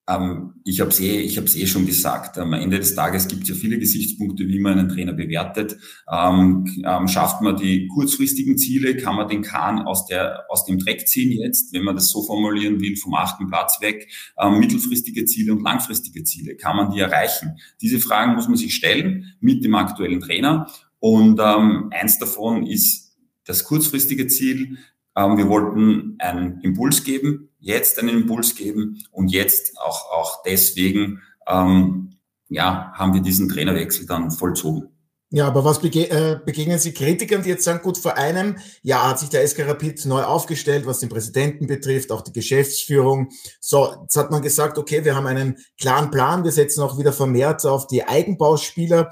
[0.09, 2.37] Ähm, ich habe es eh, ich hab's eh schon gesagt.
[2.37, 5.77] Am Ende des Tages gibt es ja viele Gesichtspunkte, wie man einen Trainer bewertet.
[6.11, 8.97] Ähm, ähm, schafft man die kurzfristigen Ziele?
[8.97, 12.23] Kann man den Kahn aus, der, aus dem Dreck ziehen jetzt, wenn man das so
[12.23, 14.09] formulieren will, vom achten Platz weg?
[14.37, 17.57] Ähm, mittelfristige Ziele und langfristige Ziele, kann man die erreichen?
[17.81, 20.67] Diese Fragen muss man sich stellen mit dem aktuellen Trainer.
[20.99, 24.77] Und ähm, eins davon ist das kurzfristige Ziel.
[25.15, 31.21] Ähm, wir wollten einen Impuls geben, jetzt einen Impuls geben und jetzt auch, auch deswegen
[31.47, 32.17] ähm,
[32.49, 34.89] ja, haben wir diesen Trainerwechsel dann vollzogen.
[35.31, 39.09] Ja, aber was bege äh, begegnen Sie Kritikern, die jetzt sagen, gut, vor einem Jahr
[39.09, 43.29] hat sich der SK Rapid neu aufgestellt, was den Präsidenten betrifft, auch die Geschäftsführung.
[43.59, 47.13] So, jetzt hat man gesagt, okay, wir haben einen klaren Plan, wir setzen auch wieder
[47.13, 49.09] vermehrt auf die Eigenbauspieler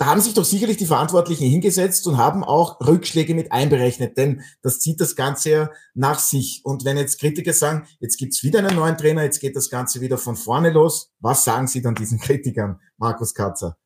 [0.00, 4.40] da haben sich doch sicherlich die Verantwortlichen hingesetzt und haben auch Rückschläge mit einberechnet, denn
[4.62, 6.62] das zieht das Ganze ja nach sich.
[6.64, 10.00] Und wenn jetzt Kritiker sagen, jetzt gibt's wieder einen neuen Trainer, jetzt geht das Ganze
[10.00, 13.76] wieder von vorne los, was sagen Sie dann diesen Kritikern, Markus Katzer?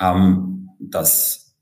[0.00, 1.54] Ähm, dass,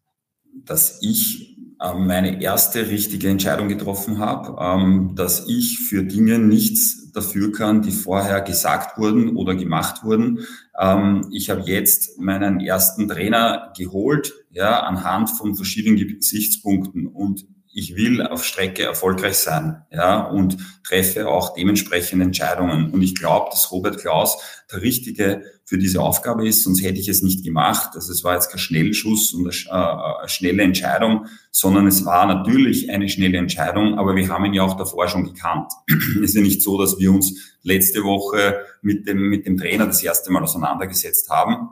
[0.64, 7.07] dass ich ähm, meine erste richtige Entscheidung getroffen habe, ähm, dass ich für Dinge nichts
[7.12, 10.40] dafür kann, die vorher gesagt wurden oder gemacht wurden.
[10.78, 17.96] Ähm, ich habe jetzt meinen ersten Trainer geholt, ja, anhand von verschiedenen Gesichtspunkten und ich
[17.96, 22.90] will auf Strecke erfolgreich sein, ja, und treffe auch dementsprechend Entscheidungen.
[22.90, 24.38] Und ich glaube, dass Robert Klaus
[24.72, 27.90] der Richtige für diese Aufgabe ist, sonst hätte ich es nicht gemacht.
[27.94, 32.90] Also es war jetzt kein Schnellschuss und eine, eine schnelle Entscheidung, sondern es war natürlich
[32.90, 35.70] eine schnelle Entscheidung, aber wir haben ihn ja auch davor schon gekannt.
[35.88, 39.86] es ist ja nicht so, dass wir uns letzte Woche mit dem, mit dem Trainer
[39.86, 41.68] das erste Mal auseinandergesetzt haben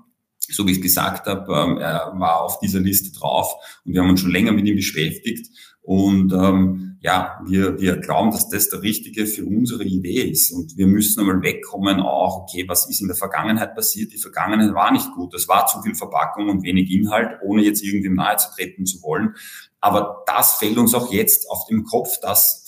[0.48, 3.52] so wie ich gesagt habe, ähm, er war auf dieser Liste drauf
[3.84, 5.48] und wir haben uns schon länger mit ihm beschäftigt.
[5.86, 10.50] Und ähm, ja, wir, wir glauben, dass das der Richtige für unsere Idee ist.
[10.50, 14.12] Und wir müssen einmal wegkommen, auch, okay, was ist in der Vergangenheit passiert?
[14.12, 15.32] Die Vergangenheit war nicht gut.
[15.34, 19.00] Es war zu viel Verpackung und wenig Inhalt, ohne jetzt irgendwie nahe zu treten zu
[19.02, 19.36] wollen.
[19.80, 22.64] Aber das fällt uns auch jetzt auf dem Kopf, dass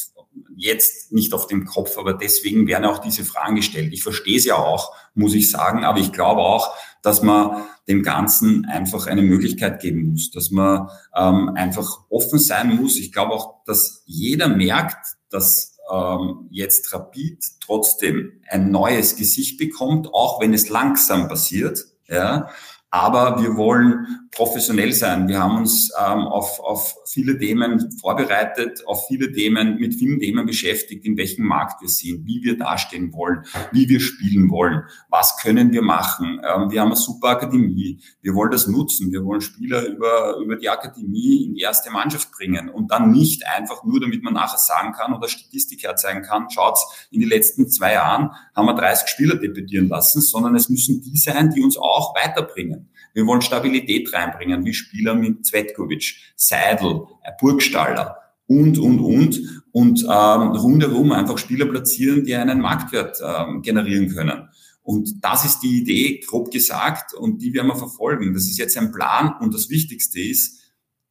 [0.57, 3.93] jetzt nicht auf dem Kopf, aber deswegen werden auch diese Fragen gestellt.
[3.93, 8.03] Ich verstehe es ja auch, muss ich sagen, aber ich glaube auch, dass man dem
[8.03, 12.97] Ganzen einfach eine Möglichkeit geben muss, dass man ähm, einfach offen sein muss.
[12.99, 20.13] Ich glaube auch, dass jeder merkt, dass ähm, jetzt Rapid trotzdem ein neues Gesicht bekommt,
[20.13, 21.85] auch wenn es langsam passiert.
[22.09, 22.49] Ja,
[22.91, 25.29] aber wir wollen professionell sein.
[25.29, 30.47] Wir haben uns ähm, auf, auf viele Themen vorbereitet, auf viele Themen, mit vielen Themen
[30.47, 35.37] beschäftigt, in welchem Markt wir sind, wie wir dastehen wollen, wie wir spielen wollen, was
[35.39, 36.41] können wir machen.
[36.45, 38.01] Ähm, wir haben eine super Akademie.
[38.23, 39.13] Wir wollen das nutzen.
[39.13, 43.47] Wir wollen Spieler über, über die Akademie in die erste Mannschaft bringen und dann nicht
[43.47, 46.79] einfach nur, damit man nachher sagen kann oder Statistik herzeigen kann, schaut,
[47.11, 51.17] in den letzten zwei Jahren haben wir 30 Spieler debütieren lassen, sondern es müssen die
[51.17, 52.88] sein, die uns auch weiterbringen.
[53.15, 57.03] Wir wollen Stabilität reinbringen, wie Spieler mit Zvetkovic, Seidel,
[57.41, 58.17] Burgstaller
[58.47, 59.63] und, und, und.
[59.73, 64.49] Und ähm, rundherum einfach Spieler platzieren, die einen Marktwert ähm, generieren können.
[64.83, 68.33] Und das ist die Idee, grob gesagt, und die werden wir verfolgen.
[68.33, 70.59] Das ist jetzt ein Plan und das Wichtigste ist,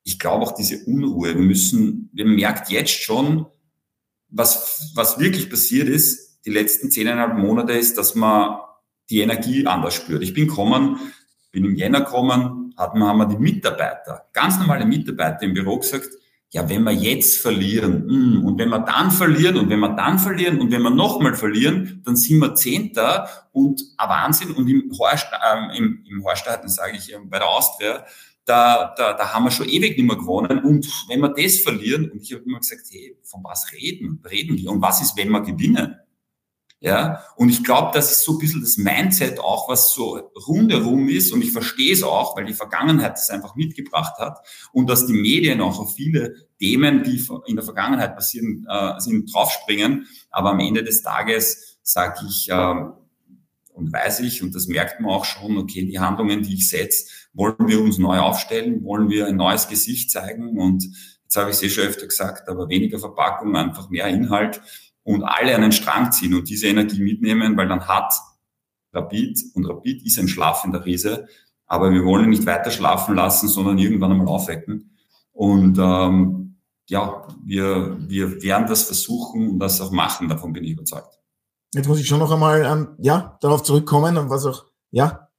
[0.03, 1.35] ich glaube auch diese Unruhe.
[1.35, 3.45] Wir müssen, wir merkt jetzt schon,
[4.29, 8.57] was, was wirklich passiert ist, die letzten zehneinhalb Monate ist, dass man
[9.09, 10.23] die Energie anders spürt.
[10.23, 10.97] Ich bin kommen,
[11.57, 16.09] bin im Jänner gekommen, hatten, haben wir die Mitarbeiter, ganz normale Mitarbeiter im Büro gesagt,
[16.51, 20.17] ja, wenn wir jetzt verlieren mm, und wenn wir dann verlieren und wenn wir dann
[20.19, 24.51] verlieren und wenn wir nochmal verlieren, dann sind wir Zehnter und ein Wahnsinn.
[24.51, 28.05] Und im Horst, äh, im, im Horstgarten, sage ich, bei der Austria,
[28.45, 30.59] da, da, da haben wir schon ewig nicht mehr gewonnen.
[30.59, 34.23] Und wenn wir das verlieren, und ich habe immer gesagt, hey, von was reden?
[34.29, 34.69] Reden wir?
[34.69, 35.95] Und was ist, wenn wir gewinnen?
[36.79, 41.09] Ja, und ich glaube, das ist so ein bisschen das Mindset auch, was so rundherum
[41.09, 41.31] ist.
[41.31, 44.39] Und ich verstehe es auch, weil die Vergangenheit es einfach mitgebracht hat.
[44.73, 49.33] Und dass die Medien auch auf viele Themen, die in der Vergangenheit passieren, äh, sind,
[49.33, 50.07] draufspringen.
[50.29, 52.75] Aber am Ende des Tages sage ich, äh,
[53.73, 57.05] und weiß ich, und das merkt man auch schon, okay, die Handlungen, die ich setze,
[57.33, 60.59] wollen wir uns neu aufstellen, wollen wir ein neues Gesicht zeigen.
[60.59, 60.83] Und
[61.23, 64.61] jetzt habe ich es eh schon öfter gesagt, aber weniger Verpackung, einfach mehr Inhalt
[65.07, 68.13] und alle einen Strang ziehen und diese Energie mitnehmen, weil dann hat
[68.91, 71.29] Rapid, und Rapid ist ein schlafender Riese,
[71.65, 74.97] aber wir wollen ihn nicht weiter schlafen lassen, sondern irgendwann einmal aufwecken.
[75.31, 76.57] Und ähm,
[76.89, 81.17] ja, wir, wir werden das versuchen und das auch machen, davon bin ich überzeugt.
[81.73, 85.29] Jetzt muss ich schon noch einmal ähm, ja, darauf zurückkommen und was auch, ja.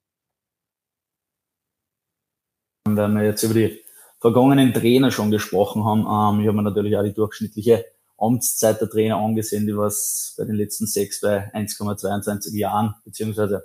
[2.86, 3.82] Wenn wir jetzt über die
[4.18, 7.84] vergangenen Trainer schon gesprochen haben, ähm, ich habe mir natürlich auch die durchschnittliche
[8.18, 13.64] Amtszeit der Trainer angesehen, die was bei den letzten sechs bei 1,22 Jahren, beziehungsweise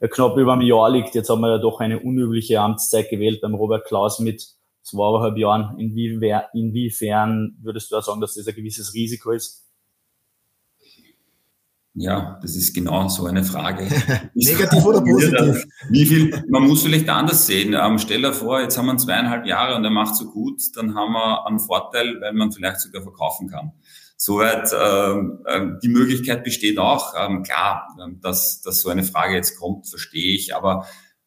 [0.00, 1.14] knapp über einem Jahr liegt.
[1.14, 4.46] Jetzt haben wir ja doch eine unübliche Amtszeit gewählt beim Robert Klaus mit
[4.82, 5.78] zweieinhalb Jahren.
[5.78, 9.67] Inwiefern, inwiefern würdest du auch sagen, dass das ein gewisses Risiko ist?
[12.00, 13.88] Ja, das ist genau so eine Frage.
[14.34, 15.66] Negativ oder positiv?
[15.90, 17.74] Wie viel, man muss vielleicht anders sehen.
[17.74, 20.94] Ähm, stell dir vor, jetzt haben wir zweieinhalb Jahre und er macht so gut, dann
[20.94, 23.72] haben wir einen Vorteil, weil man vielleicht sogar verkaufen kann.
[24.16, 27.14] Soweit ähm, äh, die Möglichkeit besteht auch.
[27.18, 30.86] Ähm, klar, ähm, dass, dass so eine Frage jetzt kommt, verstehe ich, aber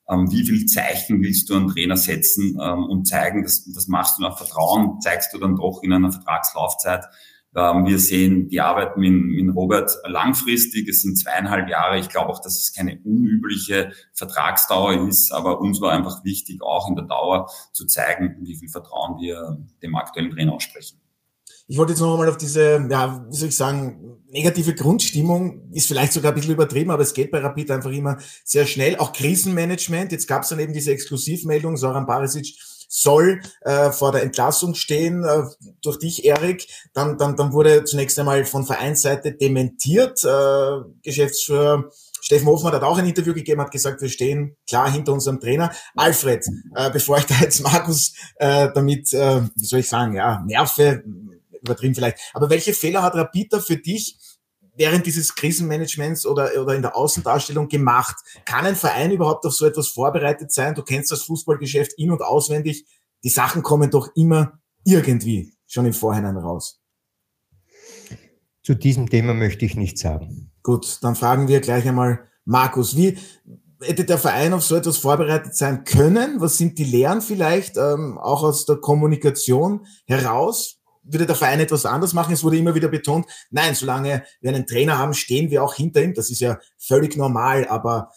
[0.10, 4.20] ähm, wie viel Zeichen willst du an Trainer setzen ähm, und zeigen, dass das machst
[4.20, 7.12] du nach Vertrauen, zeigst du dann doch in einer Vertragslaufzeit ähm,
[7.54, 10.88] wir sehen die Arbeit mit, mit Robert langfristig.
[10.88, 12.00] Es sind zweieinhalb Jahre.
[12.00, 16.88] Ich glaube auch, dass es keine unübliche Vertragsdauer ist, aber uns war einfach wichtig, auch
[16.88, 21.02] in der Dauer zu zeigen, wie viel Vertrauen wir dem aktuellen Trainer aussprechen.
[21.68, 25.88] Ich wollte jetzt noch einmal auf diese, ja, wie soll ich sagen, negative Grundstimmung, ist
[25.88, 28.98] vielleicht sogar ein bisschen übertrieben, aber es geht bei Rapid einfach immer sehr schnell.
[28.98, 32.58] Auch Krisenmanagement, jetzt gab es dann eben diese Exklusivmeldung, Soran Barisic
[32.94, 35.44] soll äh, vor der Entlassung stehen äh,
[35.82, 36.68] durch dich, Erik.
[36.94, 40.24] Dann, dann, dann wurde zunächst einmal von Vereinsseite dementiert.
[40.26, 41.90] Äh, Geschäftsführer
[42.24, 45.72] Steffen Hofmann hat auch ein Interview gegeben, hat gesagt, wir stehen klar hinter unserem Trainer.
[45.96, 50.44] Alfred, äh, bevor ich da jetzt Markus äh, damit, äh, wie soll ich sagen, ja,
[50.46, 51.04] nerve,
[51.62, 52.20] übertrieben vielleicht.
[52.34, 54.18] Aber welche Fehler hat Rapid für dich
[54.76, 58.16] während dieses Krisenmanagements oder, oder in der Außendarstellung gemacht?
[58.46, 60.76] Kann ein Verein überhaupt auf so etwas vorbereitet sein?
[60.76, 62.86] Du kennst das Fußballgeschäft in- und auswendig.
[63.24, 66.80] Die Sachen kommen doch immer irgendwie schon im Vorhinein raus.
[68.64, 70.52] Zu diesem Thema möchte ich nichts sagen.
[70.64, 73.18] Gut, dann fragen wir gleich einmal Markus, wie
[73.82, 76.40] hätte der Verein auf so etwas vorbereitet sein können?
[76.40, 80.81] Was sind die Lehren vielleicht ähm, auch aus der Kommunikation heraus?
[81.04, 82.34] Würde der Verein etwas anders machen?
[82.34, 86.04] Es wurde immer wieder betont, nein, solange wir einen Trainer haben, stehen wir auch hinter
[86.04, 86.14] ihm.
[86.14, 88.12] Das ist ja völlig normal, aber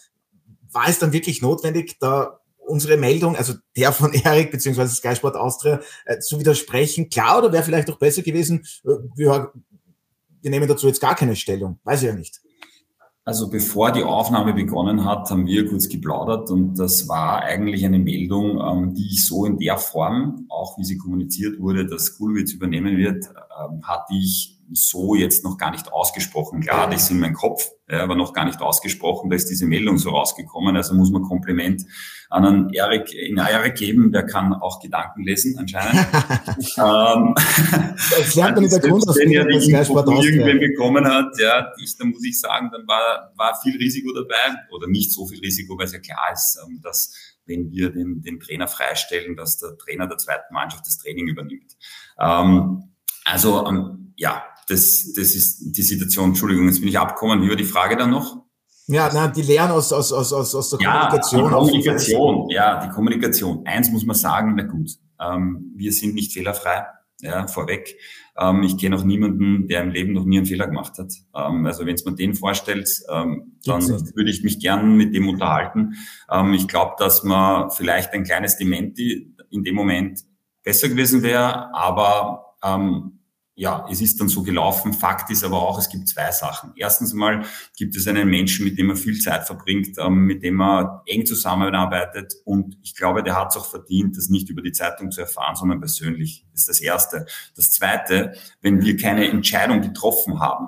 [0.71, 4.87] war es dann wirklich notwendig, da unsere Meldung, also der von Erik bzw.
[4.87, 7.09] Sky Sport Austria, äh, zu widersprechen?
[7.09, 9.51] Klar, oder wäre vielleicht auch besser gewesen, äh, wir,
[10.41, 11.79] wir nehmen dazu jetzt gar keine Stellung?
[11.83, 12.41] Weiß ich ja nicht.
[13.27, 17.97] Also bevor die Aufnahme begonnen hat, haben wir kurz geplaudert und das war eigentlich eine
[17.97, 22.53] Meldung, ähm, die ich so in der Form, auch wie sie kommuniziert wurde, dass Kulwitz
[22.53, 23.25] übernehmen wird,
[23.59, 26.61] ähm, hatte ich so jetzt noch gar nicht ausgesprochen.
[26.61, 29.29] Klar, das ist in meinem Kopf, ja, aber noch gar nicht ausgesprochen.
[29.29, 30.75] Da ist diese Meldung so rausgekommen.
[30.75, 31.83] Also muss man Kompliment
[32.29, 35.95] an einen Erik, in Erik geben, der kann auch Gedanken lesen anscheinend.
[36.77, 37.35] ähm,
[38.17, 41.95] das lernt man in der Grundausbildung, wenn er die Info irgendwen bekommen hat, ja, ich,
[41.97, 45.77] dann muss ich sagen, dann war, war viel Risiko dabei oder nicht so viel Risiko,
[45.77, 47.13] weil es ja klar ist, ähm, dass
[47.45, 51.77] wenn wir den, den Trainer freistellen, dass der Trainer der zweiten Mannschaft das Training übernimmt.
[52.19, 56.29] Ähm, also ähm, ja, das, das ist die Situation.
[56.29, 57.41] Entschuldigung, jetzt bin ich abgekommen.
[57.43, 58.45] Wie war die Frage dann noch?
[58.87, 61.43] Ja, na, die Lehren aus, aus, aus, aus, aus der ja, Kommunikation.
[61.43, 63.65] Die Kommunikation, ja, die Kommunikation.
[63.65, 66.85] Eins muss man sagen, na gut, ähm, wir sind nicht fehlerfrei,
[67.21, 67.97] ja, vorweg.
[68.37, 71.13] Ähm, ich kenne auch niemanden, der im Leben noch nie einen Fehler gemacht hat.
[71.35, 73.81] Ähm, also wenn es man den vorstellt, ähm, dann
[74.15, 75.95] würde ich mich gern mit dem unterhalten.
[76.29, 80.21] Ähm, ich glaube, dass man vielleicht ein kleines Dementi in dem Moment
[80.63, 83.14] besser gewesen wäre, aber ähm,
[83.57, 84.91] ja, es ist dann so gelaufen.
[84.91, 86.73] Fakt ist aber auch, es gibt zwei Sachen.
[86.75, 87.45] Erstens mal
[87.77, 91.25] gibt es einen Menschen, mit dem man viel Zeit verbringt, ähm, mit dem man eng
[91.25, 95.21] zusammenarbeitet und ich glaube, der hat es auch verdient, das nicht über die Zeitung zu
[95.21, 96.45] erfahren, sondern persönlich.
[96.51, 97.25] Das ist das Erste.
[97.55, 100.67] Das Zweite, wenn wir keine Entscheidung getroffen haben,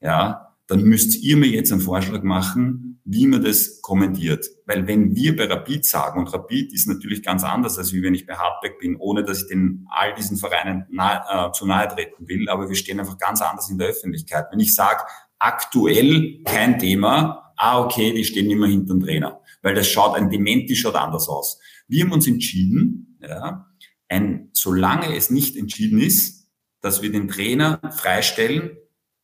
[0.00, 4.46] ja, dann müsst ihr mir jetzt einen Vorschlag machen, wie man das kommentiert.
[4.66, 8.14] Weil wenn wir bei Rapid sagen, und Rapid ist natürlich ganz anders, als wie wenn
[8.14, 11.88] ich bei Hardback bin, ohne dass ich den all diesen Vereinen nahe, äh, zu nahe
[11.88, 14.46] treten will, aber wir stehen einfach ganz anders in der Öffentlichkeit.
[14.52, 15.04] Wenn ich sage,
[15.38, 19.40] aktuell kein Thema, ah, okay, die stehen immer hinter dem Trainer.
[19.62, 21.58] Weil das schaut, ein Dementi schaut anders aus.
[21.88, 23.66] Wir haben uns entschieden, ja,
[24.10, 26.46] ein, solange es nicht entschieden ist,
[26.82, 28.76] dass wir den Trainer freistellen,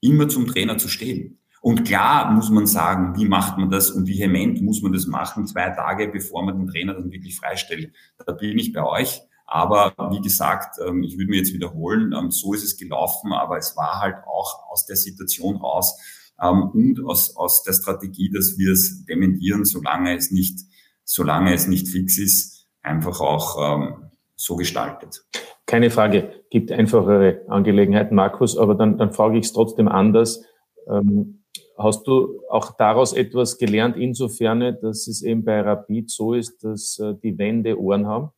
[0.05, 1.41] immer zum Trainer zu stehen.
[1.61, 5.07] Und klar muss man sagen, wie macht man das und wie vehement muss man das
[5.07, 7.91] machen, zwei Tage bevor man den Trainer dann wirklich freistellt.
[8.27, 9.23] Da bin ich bei euch.
[9.47, 13.57] Aber wie gesagt, ähm, ich würde mir jetzt wiederholen, ähm, so ist es gelaufen, aber
[13.57, 15.99] es war halt auch aus der Situation raus
[16.41, 20.61] ähm, und aus, aus der Strategie, dass wir es dementieren, solange es nicht,
[21.05, 23.89] solange es nicht fix ist, einfach auch
[24.37, 25.25] so gestaltet.
[25.67, 30.45] Keine Frage, gibt einfachere Angelegenheiten, Markus, aber dann, dann frage ich es trotzdem anders.
[30.89, 31.45] Ähm,
[31.79, 36.99] hast du auch daraus etwas gelernt, insofern, dass es eben bei Rapid so ist, dass
[36.99, 38.31] äh, die Wände Ohren haben?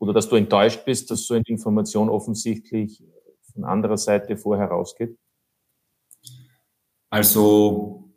[0.00, 3.02] Oder dass du enttäuscht bist, dass so eine Information offensichtlich
[3.52, 5.16] von anderer Seite vorher rausgeht?
[7.10, 8.12] Also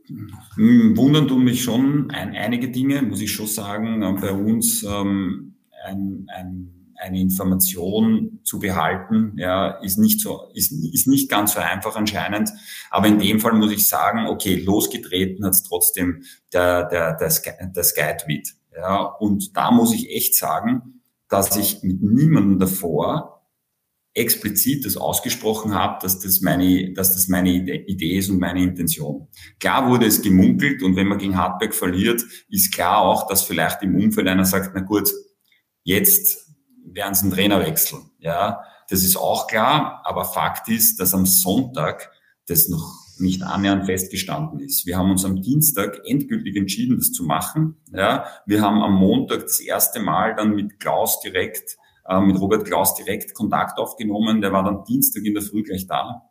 [0.56, 4.00] hm, wundern tun mich schon ein, einige Dinge, muss ich schon sagen.
[4.20, 11.08] Bei uns ähm, ein, ein eine Information zu behalten, ja, ist nicht so, ist, ist
[11.08, 12.52] nicht ganz so einfach anscheinend.
[12.92, 16.24] Aber in dem Fall muss ich sagen, okay, losgetreten hat es trotzdem
[16.54, 18.54] der, der, der, Sky, der Skytweet.
[18.76, 23.48] Ja, und da muss ich echt sagen, dass ich mit niemandem davor
[24.14, 29.28] explizit das ausgesprochen habe, dass das meine, dass das meine Idee ist und meine Intention.
[29.60, 33.82] Klar wurde es gemunkelt und wenn man gegen Hardback verliert, ist klar auch, dass vielleicht
[33.82, 35.10] im Umfeld einer sagt, na gut,
[35.84, 36.51] jetzt
[36.86, 38.12] werden sie einen Trainer wechseln.
[38.20, 40.02] Ja, das ist auch klar.
[40.04, 42.12] Aber Fakt ist, dass am Sonntag
[42.48, 44.86] das noch nicht annähernd festgestanden ist.
[44.86, 47.78] Wir haben uns am Dienstag endgültig entschieden, das zu machen.
[47.94, 52.66] Ja, wir haben am Montag das erste Mal dann mit Klaus direkt, äh, mit Robert
[52.66, 54.42] Klaus direkt Kontakt aufgenommen.
[54.42, 56.24] Der war dann Dienstag in der Früh gleich da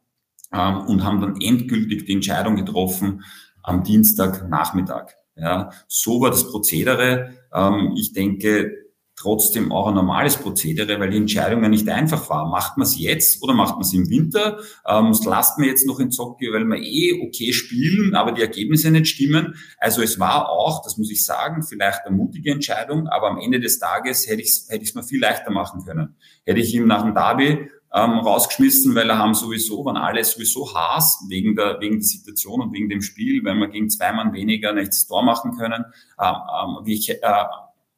[0.52, 3.22] ähm, und haben dann endgültig die Entscheidung getroffen
[3.62, 5.16] am Dienstag Nachmittag.
[5.36, 7.34] Ja, so war das Prozedere.
[7.52, 8.89] Ähm, ich denke,
[9.20, 12.48] trotzdem auch ein normales Prozedere, weil die Entscheidung ja nicht einfach war.
[12.48, 14.58] Macht man es jetzt oder macht man es im Winter?
[14.86, 18.40] Ähm, das lasst man jetzt noch in Zocke, weil wir eh okay spielen, aber die
[18.40, 19.56] Ergebnisse nicht stimmen.
[19.78, 23.60] Also es war auch, das muss ich sagen, vielleicht eine mutige Entscheidung, aber am Ende
[23.60, 26.16] des Tages hätte ich es hätte ich's mir viel leichter machen können.
[26.44, 30.74] Hätte ich ihm nach dem Derby ähm, rausgeschmissen, weil er haben sowieso, waren alle sowieso
[30.74, 34.32] Haas wegen der, wegen der Situation und wegen dem Spiel, weil wir gegen zwei Mann
[34.32, 35.84] weniger nicht das Tor machen können.
[36.20, 37.44] Ähm, ähm, wie ich, äh,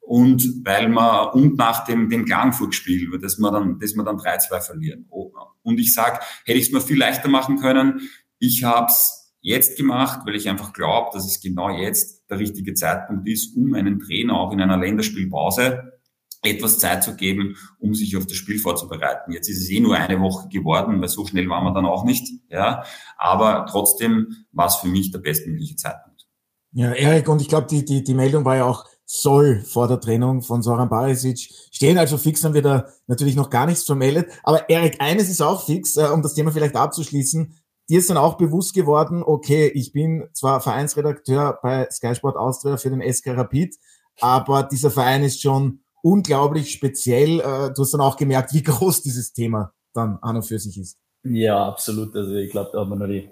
[0.05, 4.61] und weil man und nach dem, dem Klagenfurt-Spiel, dass wir dann, dass wir dann 3-2
[4.61, 5.05] verlieren.
[5.09, 8.01] Und ich sag, hätte ich es mir viel leichter machen können.
[8.37, 12.73] Ich habe es jetzt gemacht, weil ich einfach glaube, dass es genau jetzt der richtige
[12.73, 15.93] Zeitpunkt ist, um einen Trainer auch in einer Länderspielpause
[16.41, 19.31] etwas Zeit zu geben, um sich auf das Spiel vorzubereiten.
[19.31, 22.03] Jetzt ist es eh nur eine Woche geworden, weil so schnell waren wir dann auch
[22.03, 22.27] nicht.
[22.49, 22.83] Ja,
[23.17, 26.27] aber trotzdem war es für mich der bestmögliche Zeitpunkt.
[26.73, 29.99] Ja, Erik, und ich glaube, die, die, die Meldung war ja auch soll vor der
[29.99, 31.97] Trennung von Soran Barisic stehen.
[31.97, 34.31] Also fix haben wir da natürlich noch gar nichts vermeldet.
[34.43, 37.53] Aber Erik, eines ist auch fix, äh, um das Thema vielleicht abzuschließen.
[37.89, 42.77] Dir ist dann auch bewusst geworden, okay, ich bin zwar Vereinsredakteur bei Sky Sport Austria
[42.77, 43.75] für den SK Rapid,
[44.21, 47.39] aber dieser Verein ist schon unglaublich speziell.
[47.41, 50.77] Äh, du hast dann auch gemerkt, wie groß dieses Thema dann an und für sich
[50.77, 50.97] ist.
[51.23, 52.15] Ja, absolut.
[52.15, 53.29] Also ich glaube, da hat man nur die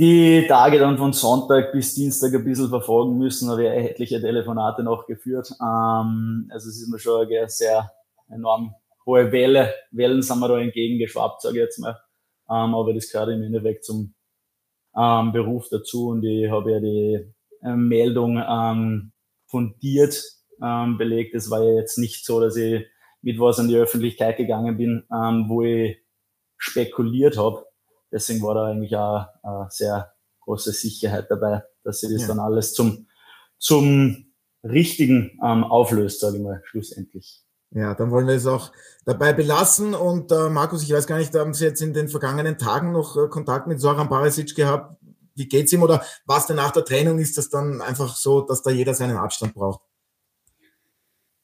[0.00, 4.82] die Tage dann von Sonntag bis Dienstag ein bisschen verfolgen müssen, habe ich etliche Telefonate
[4.82, 5.52] noch geführt.
[5.60, 7.92] Ähm, also es ist mir schon eine sehr
[8.30, 8.74] enorm
[9.04, 12.00] hohe Welle, Wellen sind wir da entgegengeschwappt, sage ich jetzt mal.
[12.48, 14.14] Ähm, aber das gehört im Endeffekt zum
[14.96, 19.12] ähm, Beruf dazu und ich habe ja die äh, Meldung ähm,
[19.48, 20.18] fundiert
[20.62, 21.34] ähm, belegt.
[21.34, 22.86] Es war ja jetzt nicht so, dass ich
[23.20, 25.98] mit was an die Öffentlichkeit gegangen bin, ähm, wo ich
[26.56, 27.66] spekuliert habe,
[28.12, 32.28] deswegen war da eigentlich auch eine sehr große Sicherheit dabei, dass sie das ja.
[32.28, 33.06] dann alles zum,
[33.58, 34.32] zum
[34.62, 37.42] Richtigen ähm, auflöst, sage ich mal, schlussendlich.
[37.72, 38.72] Ja, dann wollen wir es auch
[39.04, 39.94] dabei belassen.
[39.94, 43.16] Und äh, Markus, ich weiß gar nicht, haben Sie jetzt in den vergangenen Tagen noch
[43.16, 44.96] äh, Kontakt mit Soran Barisic gehabt?
[45.34, 48.62] Wie geht's ihm oder was denn nach der Trennung ist das dann einfach so, dass
[48.62, 49.82] da jeder seinen Abstand braucht?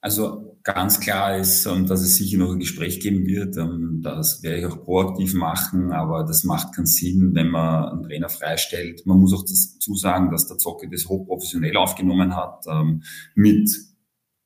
[0.07, 3.57] Also ganz klar ist, ähm, dass es sicher noch ein Gespräch geben wird.
[3.57, 8.03] Ähm, das werde ich auch proaktiv machen, aber das macht keinen Sinn, wenn man einen
[8.05, 9.05] Trainer freistellt.
[9.05, 13.03] Man muss auch dazu sagen, dass der Zocke das hochprofessionell aufgenommen hat, ähm,
[13.35, 13.69] mit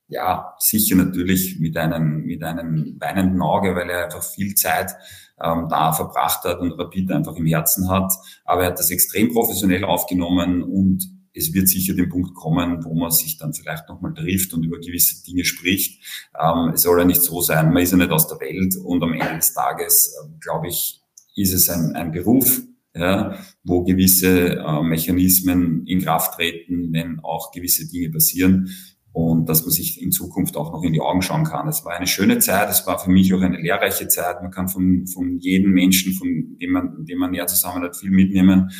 [0.08, 4.92] ja, sicher natürlich mit einem, mit einem weinenden Auge, weil er einfach viel Zeit
[5.36, 8.12] da verbracht hat und Rapid einfach im Herzen hat.
[8.44, 12.94] Aber er hat das extrem professionell aufgenommen und es wird sicher den Punkt kommen, wo
[12.94, 16.02] man sich dann vielleicht nochmal trifft und über gewisse Dinge spricht.
[16.40, 19.02] Ähm, es soll ja nicht so sein, man ist ja nicht aus der Welt und
[19.02, 21.02] am Ende des Tages, äh, glaube ich,
[21.36, 22.62] ist es ein, ein Beruf,
[22.94, 28.68] ja, wo gewisse äh, Mechanismen in Kraft treten, wenn auch gewisse Dinge passieren
[29.12, 31.66] und dass man sich in Zukunft auch noch in die Augen schauen kann.
[31.68, 34.40] Es war eine schöne Zeit, es war für mich auch eine lehrreiche Zeit.
[34.40, 38.10] Man kann von, von jedem Menschen, von dem man, dem man näher zusammen hat, viel
[38.10, 38.70] mitnehmen.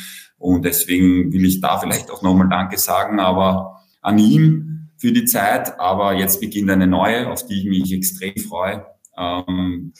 [0.41, 5.25] Und deswegen will ich da vielleicht auch nochmal Danke sagen, aber an ihm für die
[5.25, 5.79] Zeit.
[5.79, 8.85] Aber jetzt beginnt eine neue, auf die ich mich extrem freue.
[9.17, 9.93] Ähm,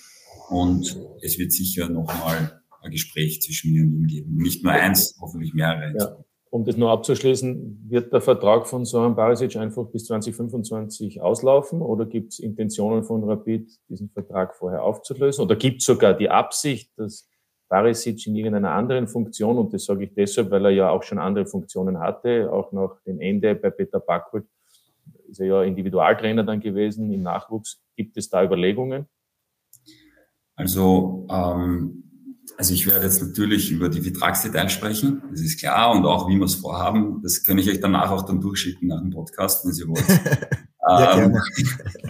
[0.49, 4.35] und es wird sicher nochmal ein Gespräch zwischen mir und ihm geben.
[4.35, 5.93] Nicht nur eins, hoffentlich mehrere.
[5.97, 6.17] Ja
[6.51, 12.05] um das nur abzuschließen, wird der Vertrag von Soran Barisic einfach bis 2025 auslaufen oder
[12.05, 15.45] gibt es Intentionen von Rapid, diesen Vertrag vorher aufzulösen?
[15.45, 17.29] Oder gibt es sogar die Absicht, dass
[17.71, 21.17] Barisic in irgendeiner anderen Funktion, und das sage ich deshalb, weil er ja auch schon
[21.17, 24.45] andere Funktionen hatte, auch nach dem Ende bei Peter Backholt,
[25.29, 27.81] ist er ja Individualtrainer dann gewesen im Nachwuchs.
[27.95, 29.05] Gibt es da Überlegungen?
[30.55, 32.03] Also ähm,
[32.57, 36.37] also ich werde jetzt natürlich über die Vertragsdetails sprechen, das ist klar, und auch wie
[36.37, 37.21] wir es vorhaben.
[37.23, 40.03] Das kann ich euch danach auch dann durchschicken nach dem Podcast, wenn Sie wollen.
[40.87, 41.37] ja, ähm,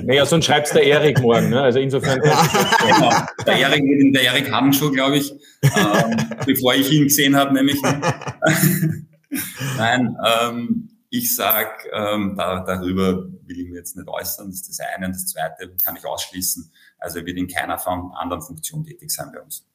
[0.04, 1.50] naja, sonst schreibt's der Erik morgen.
[1.50, 1.62] Ne?
[1.62, 2.22] Also insofern.
[2.22, 3.12] genau.
[3.46, 7.82] Der Erik der Erik Handschuh, glaube ich, ähm, bevor ich ihn gesehen habe, nämlich.
[9.78, 14.48] Nein, ähm, ich sag, ähm, da, darüber will ich mir jetzt nicht äußern.
[14.48, 15.08] Das ist das eine.
[15.08, 16.72] Und das zweite kann ich ausschließen.
[17.00, 19.66] Also er wird in keiner anderen Funktion tätig sein bei uns.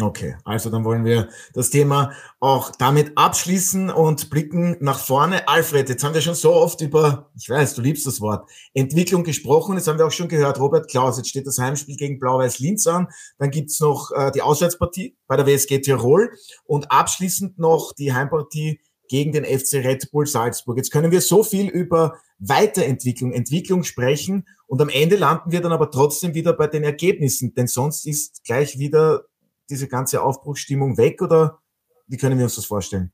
[0.00, 5.46] Okay, also dann wollen wir das Thema auch damit abschließen und blicken nach vorne.
[5.46, 9.24] Alfred, jetzt haben wir schon so oft über, ich weiß, du liebst das Wort, Entwicklung
[9.24, 9.76] gesprochen.
[9.76, 12.86] Jetzt haben wir auch schon gehört, Robert Klaus, jetzt steht das Heimspiel gegen Blau-Weiß Linz
[12.86, 13.08] an.
[13.38, 16.32] Dann gibt's noch äh, die Auswärtspartie bei der WSG Tirol
[16.64, 20.76] und abschließend noch die Heimpartie gegen den FC Red Bull Salzburg.
[20.76, 25.72] Jetzt können wir so viel über Weiterentwicklung, Entwicklung sprechen und am Ende landen wir dann
[25.72, 29.24] aber trotzdem wieder bei den Ergebnissen, denn sonst ist gleich wieder
[29.70, 31.60] diese ganze Aufbruchsstimmung weg oder
[32.06, 33.12] wie können wir uns das vorstellen?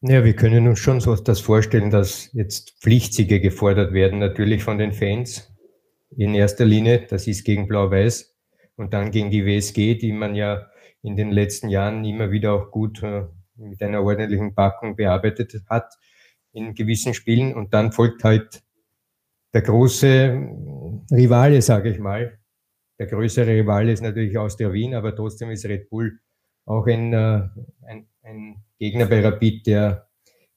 [0.00, 4.78] Ja, wir können uns schon so das vorstellen, dass jetzt Pflichtsiege gefordert werden, natürlich von
[4.78, 5.52] den Fans
[6.10, 7.06] in erster Linie.
[7.08, 8.36] Das ist gegen Blau-Weiß
[8.76, 10.66] und dann gegen die WSG, die man ja
[11.02, 13.26] in den letzten Jahren immer wieder auch gut äh,
[13.56, 15.94] mit einer ordentlichen Packung bearbeitet hat
[16.52, 17.54] in gewissen Spielen.
[17.54, 18.62] Und dann folgt halt
[19.54, 20.48] der große
[21.10, 22.38] Rivale, sage ich mal,
[22.98, 26.18] der größere Rivale ist natürlich Austria Wien, aber trotzdem ist Red Bull
[26.64, 27.48] auch ein, äh,
[27.86, 30.08] ein, ein Gegner bei Rapid, der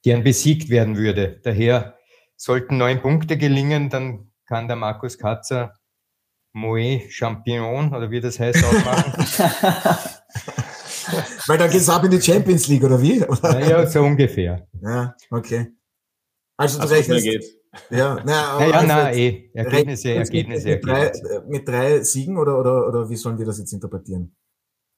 [0.04, 1.40] gern besiegt werden würde.
[1.44, 1.98] Daher
[2.36, 5.74] sollten neun Punkte gelingen, dann kann der Markus Katzer
[6.54, 9.14] Moe Champion oder wie das heißt ausmachen.
[11.48, 13.20] Weil dann geht's ab in die Champions League, oder wie?
[13.42, 14.68] Naja, so ungefähr.
[14.82, 15.68] Ja, okay.
[16.58, 17.56] Also du also, rechnest,
[17.90, 18.24] ja, naja,
[18.60, 19.50] naja also na, eh.
[19.54, 21.12] Ergebnisse, Ergebnisse, mit, drei,
[21.48, 24.36] mit drei Siegen oder, oder, oder wie sollen wir das jetzt interpretieren?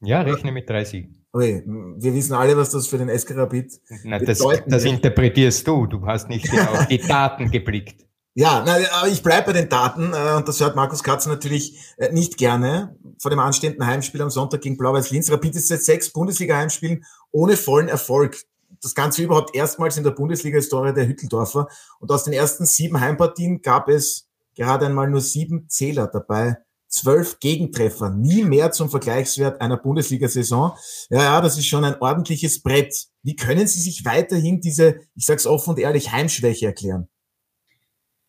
[0.02, 1.26] Ja, rechne mit drei Siegen.
[1.32, 5.86] Okay, wir wissen alle, was das für den SK Rapid Na, das, das interpretierst du.
[5.86, 8.06] Du hast nicht genau die Daten geblickt.
[8.34, 11.78] Ja, na, aber ich bleibe bei den Daten äh, und das hört Markus Katzer natürlich
[11.98, 12.98] äh, nicht gerne.
[13.20, 15.30] Vor dem anstehenden Heimspiel am Sonntag gegen Blau-Weiß Linz.
[15.32, 18.38] Rapid ist seit sechs Bundesliga-Heimspielen ohne vollen Erfolg
[18.82, 21.68] das Ganze überhaupt erstmals in der Bundesliga-Historie der Hütteldorfer.
[22.00, 26.58] Und aus den ersten sieben Heimpartien gab es gerade einmal nur sieben Zähler dabei.
[26.88, 30.76] Zwölf Gegentreffer, nie mehr zum Vergleichswert einer Bundesliga-Saison.
[31.10, 33.08] Ja, ja, das ist schon ein ordentliches Brett.
[33.24, 37.08] Wie können Sie sich weiterhin diese, ich sag's offen und ehrlich, Heimschwäche erklären?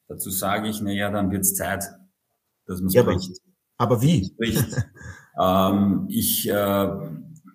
[0.07, 1.85] Dazu sage ich, na ja, dann wird's Zeit,
[2.67, 3.41] dass man ja, bricht.
[3.79, 4.33] Aber, aber wie?
[5.41, 6.89] ähm, ich, äh,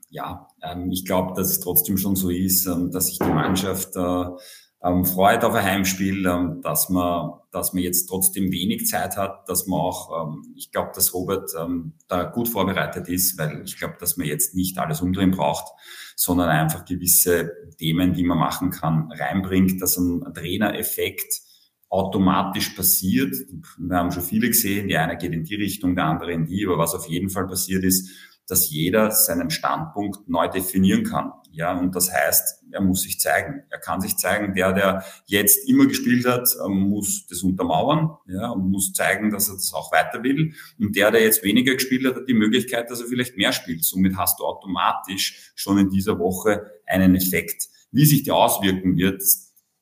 [0.10, 3.96] ja, ähm, ich glaube, dass es trotzdem schon so ist, ähm, dass sich die Mannschaft
[3.96, 4.26] äh,
[4.84, 9.50] ähm, freut auf ein Heimspiel, ähm, dass man, dass man jetzt trotzdem wenig Zeit hat,
[9.50, 13.78] dass man auch, ähm, ich glaube, dass Robert ähm, da gut vorbereitet ist, weil ich
[13.78, 15.66] glaube, dass man jetzt nicht alles umdrehen braucht,
[16.16, 21.42] sondern einfach gewisse Themen, die man machen kann, reinbringt, dass ein Trainereffekt
[21.90, 23.34] automatisch passiert.
[23.78, 26.66] Wir haben schon viele gesehen, die eine geht in die Richtung, der andere in die,
[26.66, 28.10] aber was auf jeden Fall passiert ist,
[28.48, 31.32] dass jeder seinen Standpunkt neu definieren kann.
[31.52, 33.64] Ja, und das heißt, er muss sich zeigen.
[33.70, 34.54] Er kann sich zeigen.
[34.54, 39.50] Der, der jetzt immer gespielt hat, ähm, muss das untermauern, ja, und muss zeigen, dass
[39.50, 40.54] er das auch weiter will.
[40.80, 43.84] Und der, der jetzt weniger gespielt hat, hat die Möglichkeit, dass er vielleicht mehr spielt.
[43.84, 47.68] Somit hast du automatisch schon in dieser Woche einen Effekt.
[47.92, 49.24] Wie sich der auswirken wird,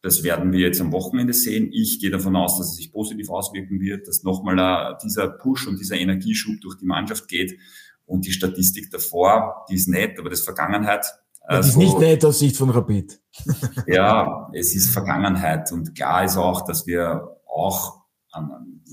[0.05, 1.71] das werden wir jetzt am Wochenende sehen.
[1.73, 5.67] Ich gehe davon aus, dass es sich positiv auswirken wird, dass nochmal äh, dieser Push
[5.67, 7.57] und dieser Energieschub durch die Mannschaft geht.
[8.05, 11.05] Und die Statistik davor, die ist nett, aber das ist Vergangenheit.
[11.41, 13.19] Ja, das ist nicht nett aus Sicht von Rapid.
[13.87, 15.71] ja, es ist Vergangenheit.
[15.71, 18.05] Und klar ist auch, dass wir auch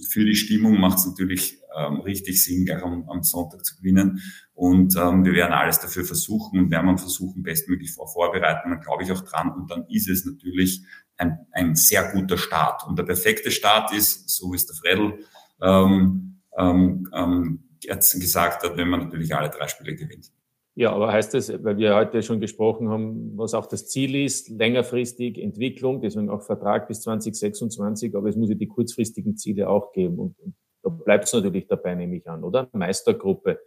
[0.09, 4.21] für die Stimmung macht es natürlich ähm, richtig Sinn, gleich am, am, Sonntag zu gewinnen.
[4.55, 8.71] Und ähm, wir werden alles dafür versuchen und werden versuchen, bestmöglich vor vorbereiten.
[8.71, 9.51] Dann glaube ich auch dran.
[9.53, 10.85] Und dann ist es natürlich
[11.17, 12.87] ein, ein sehr guter Start.
[12.87, 15.25] Und der perfekte Start ist, so wie es der Fredel
[15.61, 20.31] ähm, ähm, ähm, gesagt hat, wenn man natürlich alle drei Spiele gewinnt.
[20.75, 24.49] Ja, aber heißt das, weil wir heute schon gesprochen haben, was auch das Ziel ist,
[24.49, 29.93] längerfristig Entwicklung, deswegen auch Vertrag bis 2026, aber es muss ja die kurzfristigen Ziele auch
[29.93, 30.19] geben.
[30.19, 32.71] Und, und da bleibt es natürlich dabei, nehme ich an, oder?
[32.73, 33.61] Meistergruppe,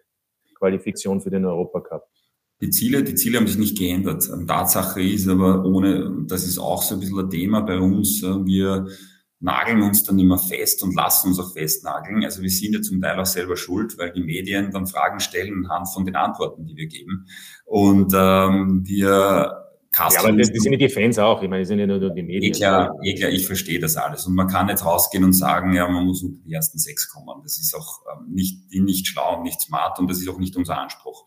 [0.55, 2.07] Qualifikation für den Europacup.
[2.61, 4.27] Die Ziele, die Ziele haben sich nicht geändert.
[4.47, 8.87] Tatsache ist aber ohne, das ist auch so ein bisschen ein Thema bei uns, wir
[9.45, 12.25] nageln uns dann immer fest und lassen uns auch festnageln.
[12.25, 15.65] Also wir sind ja zum Teil auch selber schuld, weil die Medien dann Fragen stellen
[15.65, 17.27] anhand von den Antworten, die wir geben.
[17.65, 19.61] Und ähm, wir
[19.97, 21.41] ja, aber das, das sind ja die Fans auch.
[21.41, 22.53] Ich meine, das sind ja nur die Medien.
[22.53, 24.25] Eh klar, eh klar, ich verstehe das alles.
[24.25, 27.41] Und man kann jetzt rausgehen und sagen, ja, man muss unter die ersten sechs kommen.
[27.43, 30.57] Das ist auch ähm, nicht, nicht schlau und nicht smart und das ist auch nicht
[30.57, 31.25] unser Anspruch.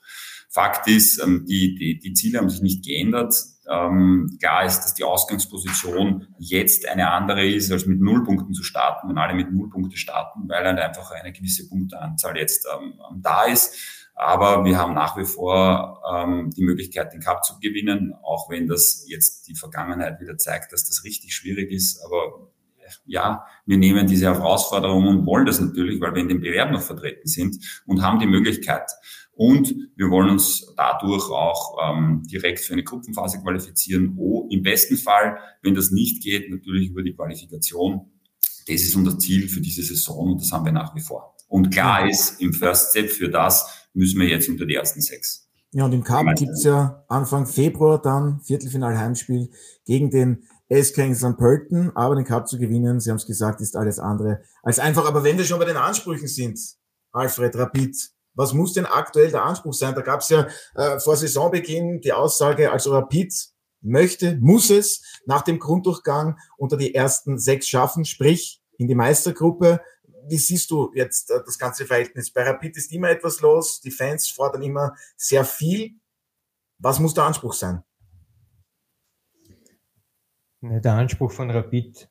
[0.49, 3.35] Fakt ist, ähm, die, die, die Ziele haben sich nicht geändert.
[3.71, 9.09] Ähm, klar ist, dass die Ausgangsposition jetzt eine andere ist, als mit Nullpunkten zu starten,
[9.09, 13.77] wenn alle mit Nullpunkte starten, weil halt einfach eine gewisse Punkteanzahl jetzt ähm, da ist.
[14.15, 18.67] Aber wir haben nach wie vor ähm, die Möglichkeit, den Cup zu gewinnen, auch wenn
[18.67, 22.03] das jetzt die Vergangenheit wieder zeigt, dass das richtig schwierig ist.
[22.05, 22.51] Aber
[23.05, 26.83] ja, wir nehmen diese Herausforderung und wollen das natürlich, weil wir in dem Bewerb noch
[26.83, 28.91] vertreten sind und haben die Möglichkeit.
[29.39, 34.17] Und wir wollen uns dadurch auch ähm, direkt für eine Gruppenphase qualifizieren.
[34.19, 38.11] Oh, im besten Fall, wenn das nicht geht, natürlich über die Qualifikation.
[38.67, 41.37] Das ist unser Ziel für diese Saison und das haben wir nach wie vor.
[41.47, 45.49] Und klar ist, im First Step für das müssen wir jetzt unter die ersten sechs.
[45.71, 49.51] Ja, und im Cup gibt's ja Anfang Februar dann Viertelfinal-Heimspiel
[49.85, 51.37] gegen den SK St.
[51.39, 51.95] Pölten.
[51.95, 55.07] Aber den Cup zu gewinnen, Sie haben es gesagt, ist alles andere als einfach.
[55.07, 56.59] Aber wenn wir schon bei den Ansprüchen sind,
[57.13, 59.97] Alfred Rapid, was muss denn aktuell der Anspruch sein?
[59.97, 63.35] Da gab es ja äh, vor Saisonbeginn die Aussage, also Rapid
[63.81, 69.81] möchte, muss es nach dem Grunddurchgang unter die ersten sechs schaffen, sprich in die Meistergruppe.
[70.29, 72.33] Wie siehst du jetzt äh, das ganze Verhältnis?
[72.33, 75.97] Bei Rapid ist immer etwas los, die Fans fordern immer sehr viel.
[76.79, 77.83] Was muss der Anspruch sein?
[80.61, 82.09] Der Anspruch von Rapid,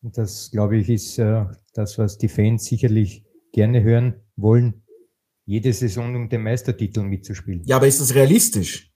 [0.00, 4.82] das glaube ich, ist äh, das, was die Fans sicherlich gerne hören wollen,
[5.44, 7.62] jede Saison um den Meistertitel mitzuspielen.
[7.64, 8.90] Ja, aber ist das realistisch?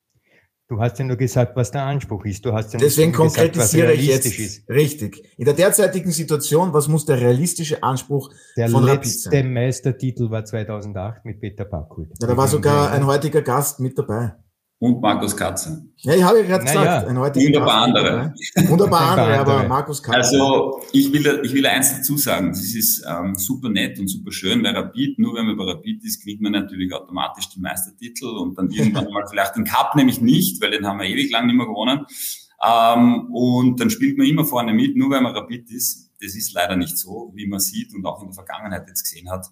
[0.68, 2.44] Du hast ja nur gesagt, was der Anspruch ist.
[2.44, 4.38] Du hast ja Deswegen konkretisiere gesagt, ich jetzt.
[4.38, 4.68] Ist.
[4.68, 5.22] Richtig.
[5.38, 9.30] In der derzeitigen Situation, was muss der realistische Anspruch der von Rapid sein?
[9.30, 12.10] Der letzte Meistertitel war 2008 mit Peter Backhult.
[12.20, 14.34] Ja, da war sogar ein heutiger Gast mit dabei
[14.78, 15.86] und Markus Katze.
[15.98, 17.08] Ja, ich habe ja gerade gesagt, ja.
[17.08, 18.34] ein Wunderbar andere.
[18.68, 20.18] Wunderbar andere, aber Markus Katze.
[20.18, 24.30] Also ich will, ich will eins dazu sagen, das ist ähm, super nett und super
[24.32, 25.18] schön bei Rapid.
[25.18, 29.04] Nur wenn man bei Rapid ist, kriegt man natürlich automatisch den Meistertitel und dann irgendwann
[29.12, 32.04] mal vielleicht den Cup, nämlich nicht, weil den haben wir ewig lang nicht mehr gewonnen.
[32.62, 36.10] Ähm, und dann spielt man immer vorne mit, nur wenn man Rapid ist.
[36.22, 39.30] Das ist leider nicht so, wie man sieht und auch in der Vergangenheit jetzt gesehen
[39.30, 39.46] hat.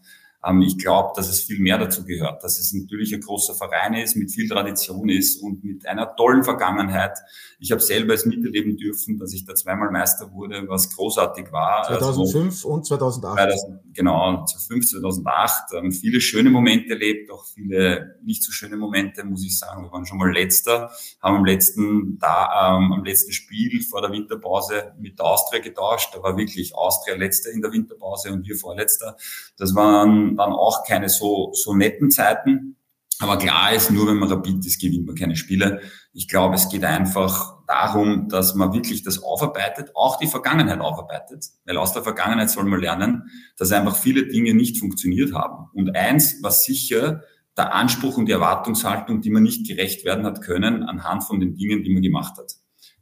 [0.47, 3.95] Ähm, ich glaube, dass es viel mehr dazu gehört, dass es natürlich ein großer Verein
[3.95, 7.18] ist, mit viel Tradition ist und mit einer tollen Vergangenheit.
[7.59, 11.84] Ich habe selber es miterleben dürfen, dass ich da zweimal Meister wurde, was großartig war.
[11.86, 13.36] 2005 also, und 2008.
[13.36, 15.72] 2000, genau, 2005, 2008.
[15.74, 19.84] Ähm, viele schöne Momente erlebt, auch viele nicht so schöne Momente, muss ich sagen.
[19.84, 20.90] Wir waren schon mal Letzter,
[21.22, 26.14] haben am letzten, da, ähm, am letzten Spiel vor der Winterpause mit der Austria getauscht.
[26.14, 29.16] Da war wirklich Austria Letzter in der Winterpause und wir Vorletzter.
[29.57, 32.76] Das waren dann auch keine so, so netten Zeiten.
[33.20, 35.80] Aber klar ist, nur wenn man Rapid ist, gewinnt man keine Spiele.
[36.12, 41.47] Ich glaube, es geht einfach darum, dass man wirklich das aufarbeitet, auch die Vergangenheit aufarbeitet.
[41.64, 45.68] Weil aus der Vergangenheit soll man lernen, dass einfach viele Dinge nicht funktioniert haben.
[45.74, 47.22] Und eins war sicher
[47.57, 51.55] der Anspruch und die Erwartungshaltung, die man nicht gerecht werden hat können anhand von den
[51.55, 52.55] Dingen, die man gemacht hat.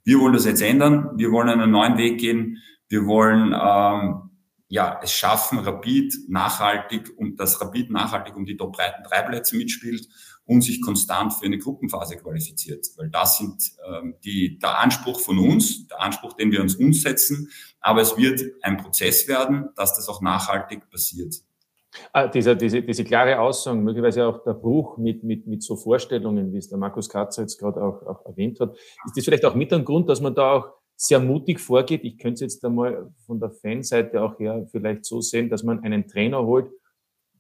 [0.05, 1.11] Wir wollen das jetzt ändern.
[1.17, 2.59] Wir wollen einen neuen Weg gehen.
[2.89, 4.31] Wir wollen ähm,
[4.73, 10.09] ja, es schaffen, Rapid nachhaltig und das Rapid nachhaltig um die Top-3 drei Plätze mitspielt.
[10.45, 12.87] und sich konstant für eine Gruppenphase qualifiziert.
[12.97, 17.03] Weil das sind ähm, die, der Anspruch von uns, der Anspruch, den wir uns uns
[17.03, 17.51] setzen.
[17.81, 21.37] Aber es wird ein Prozess werden, dass das auch nachhaltig passiert.
[22.15, 26.51] Ah, diese, diese, diese klare Aussage, möglicherweise auch der Bruch mit, mit, mit so Vorstellungen,
[26.53, 29.55] wie es der Markus Katzer jetzt gerade auch, auch erwähnt hat, ist das vielleicht auch
[29.55, 32.05] mit ein Grund, dass man da auch sehr mutig vorgeht?
[32.05, 35.81] Ich könnte es jetzt einmal von der Fanseite auch her vielleicht so sehen, dass man
[35.81, 36.71] einen Trainer holt,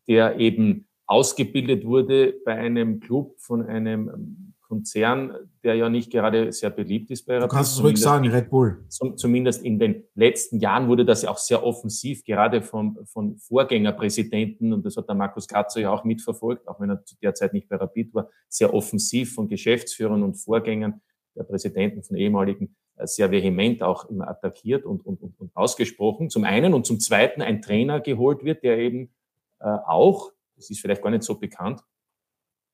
[0.09, 6.71] der eben ausgebildet wurde bei einem Club von einem Konzern, der ja nicht gerade sehr
[6.71, 7.51] beliebt ist bei Rapid.
[7.51, 8.83] Du kannst es ruhig sagen, Red Bull.
[8.89, 14.73] Zumindest in den letzten Jahren wurde das ja auch sehr offensiv, gerade von, von Vorgängerpräsidenten,
[14.73, 17.53] und das hat der Markus Katzer ja auch mitverfolgt, auch wenn er zu der Zeit
[17.53, 21.03] nicht bei Rapid war, sehr offensiv von Geschäftsführern und Vorgängern
[21.37, 22.75] der Präsidenten von ehemaligen
[23.07, 26.31] sehr vehement auch immer attackiert und, und, und, ausgesprochen.
[26.31, 29.13] Zum einen und zum zweiten ein Trainer geholt wird, der eben
[29.61, 31.83] äh, auch, das ist vielleicht gar nicht so bekannt,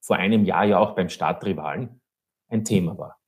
[0.00, 2.00] vor einem Jahr ja auch beim Stadtrivalen
[2.48, 3.18] ein Thema war,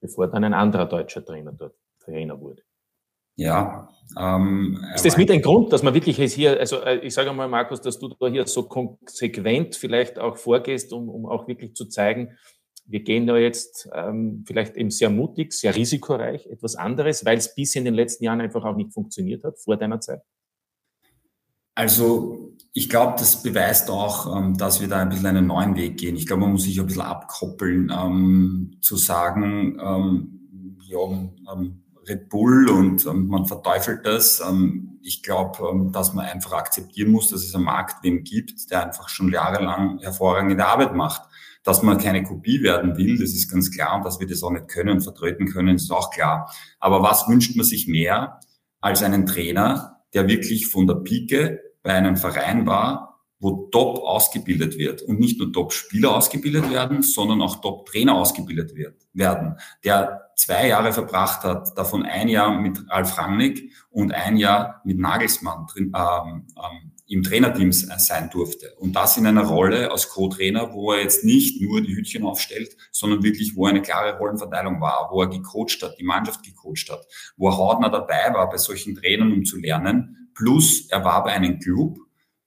[0.00, 2.62] bevor dann ein anderer deutscher Trainer dort Trainer wurde.
[3.38, 3.88] Ja.
[4.18, 7.46] Ähm, ist das mit ein Grund, dass man wirklich hier, also äh, ich sage mal,
[7.46, 11.86] Markus, dass du da hier so konsequent vielleicht auch vorgehst, um, um auch wirklich zu
[11.86, 12.36] zeigen,
[12.88, 17.54] wir gehen da jetzt ähm, vielleicht eben sehr mutig, sehr risikoreich, etwas anderes, weil es
[17.54, 20.22] bis in den letzten Jahren einfach auch nicht funktioniert hat, vor deiner Zeit?
[21.74, 25.98] Also ich glaube, das beweist auch, ähm, dass wir da ein bisschen einen neuen Weg
[25.98, 26.16] gehen.
[26.16, 30.98] Ich glaube, man muss sich ein bisschen abkoppeln, ähm, zu sagen, ähm, ja,
[31.52, 34.40] ähm, Red Bull und ähm, man verteufelt das.
[34.40, 38.86] Ähm, ich glaube, dass man einfach akzeptieren muss, dass es am Markt wen gibt, der
[38.86, 41.27] einfach schon jahrelang hervorragende Arbeit macht.
[41.68, 44.50] Dass man keine Kopie werden will, das ist ganz klar und dass wir das auch
[44.50, 46.50] nicht können und vertreten können, ist auch klar.
[46.80, 48.40] Aber was wünscht man sich mehr
[48.80, 54.78] als einen Trainer, der wirklich von der Pike bei einem Verein war, wo top ausgebildet
[54.78, 60.68] wird und nicht nur Top-Spieler ausgebildet werden, sondern auch Top-Trainer ausgebildet wird, werden, der zwei
[60.68, 65.92] Jahre verbracht hat, davon ein Jahr mit Ralf Rangnick und ein Jahr mit Nagelsmann drin,
[65.94, 68.74] ähm, ähm, im Trainerteam sein durfte.
[68.78, 72.76] Und das in einer Rolle als Co-Trainer, wo er jetzt nicht nur die Hütchen aufstellt,
[72.92, 77.06] sondern wirklich, wo eine klare Rollenverteilung war, wo er gecoacht hat, die Mannschaft gecoacht hat,
[77.36, 81.32] wo er hautnah dabei war bei solchen Trainern, um zu lernen Plus er war bei
[81.32, 81.98] einem Club,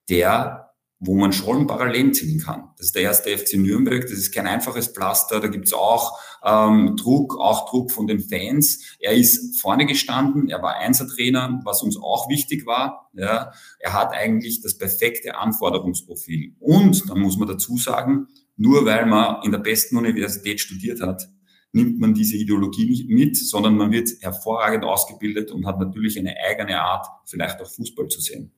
[0.09, 0.70] der
[1.03, 2.69] wo man schon Parallelen ziehen kann.
[2.77, 6.95] Das ist der erste FC Nürnberg, das ist kein einfaches Pflaster, da gibt's auch ähm,
[6.95, 8.97] Druck, auch Druck von den Fans.
[8.99, 13.09] Er ist vorne gestanden, er war Einsertrainer, was uns auch wichtig war.
[13.13, 13.51] Ja.
[13.79, 16.53] Er hat eigentlich das perfekte Anforderungsprofil.
[16.59, 21.27] Und, dann muss man dazu sagen, nur weil man in der besten Universität studiert hat,
[21.71, 26.35] nimmt man diese Ideologie nicht mit, sondern man wird hervorragend ausgebildet und hat natürlich eine
[26.47, 28.51] eigene Art, vielleicht auch Fußball zu sehen.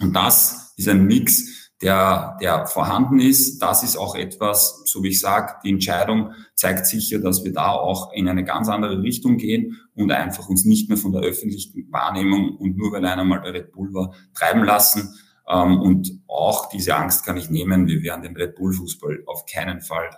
[0.00, 3.58] Und das ist ein Mix, der, der vorhanden ist.
[3.60, 7.72] Das ist auch etwas, so wie ich sage, die Entscheidung zeigt sicher, dass wir da
[7.72, 11.86] auch in eine ganz andere Richtung gehen und einfach uns nicht mehr von der öffentlichen
[11.92, 15.14] Wahrnehmung und nur weil einer mal bei Red Bull war, treiben lassen,
[15.46, 17.86] ähm, und auch diese Angst kann ich nehmen.
[17.86, 20.08] Wir werden den Red Bull Fußball auf keinen Fall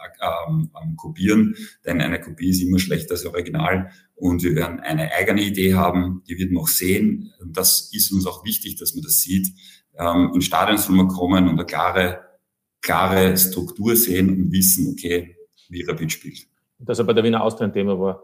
[0.49, 3.91] ähm, ähm, kopieren, denn eine Kopie ist immer schlechter als Original.
[4.15, 7.33] Und wir werden eine eigene Idee haben, die wird noch sehen.
[7.41, 9.49] Und das ist uns auch wichtig, dass man das sieht.
[9.99, 10.41] Ähm, in
[10.79, 12.21] soll man kommen und eine klare,
[12.83, 15.37] klare Struktur sehen und wissen, okay,
[15.69, 16.47] wie Rapid spielt.
[16.79, 18.23] Dass er bei der Wiener Austria ein Thema war.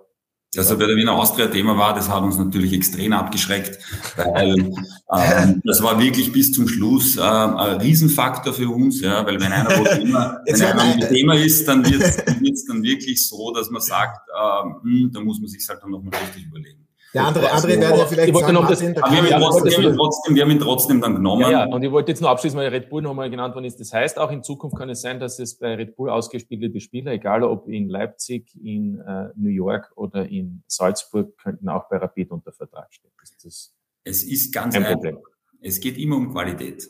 [0.54, 3.78] Dass er bei der Wiener Austria Thema war, das hat uns natürlich extrem abgeschreckt,
[4.16, 4.70] weil
[5.16, 9.50] ähm, das war wirklich bis zum Schluss äh, ein Riesenfaktor für uns, ja, weil wenn
[9.50, 13.70] einer, wo Thema, wenn einer ein Thema ist, dann wird es dann wirklich so, dass
[13.70, 16.82] man sagt, äh, hm, da muss man sich halt dann nochmal richtig überlegen.
[17.14, 19.96] Der andere, andere werden ja vielleicht sagen, noch das, Martin, wir, haben ihn trotzdem, wir,
[19.96, 21.42] trotzdem, wir haben ihn trotzdem dann genommen.
[21.42, 23.78] Ja, ja, und ich wollte jetzt nur abschließen, weil Red Bull nochmal genannt worden ist.
[23.80, 27.12] Das heißt, auch in Zukunft kann es sein, dass es bei Red Bull ausgespielte Spieler,
[27.12, 32.30] egal ob in Leipzig, in äh, New York oder in Salzburg, könnten auch bei Rapid
[32.30, 33.10] unter Vertrag stehen.
[33.42, 35.18] Das es ist ganz ein Problem.
[35.60, 36.88] Es geht immer um Qualität.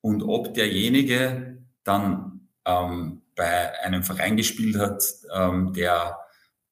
[0.00, 5.02] Und ob derjenige dann ähm, bei einem Verein gespielt hat,
[5.34, 6.18] ähm, der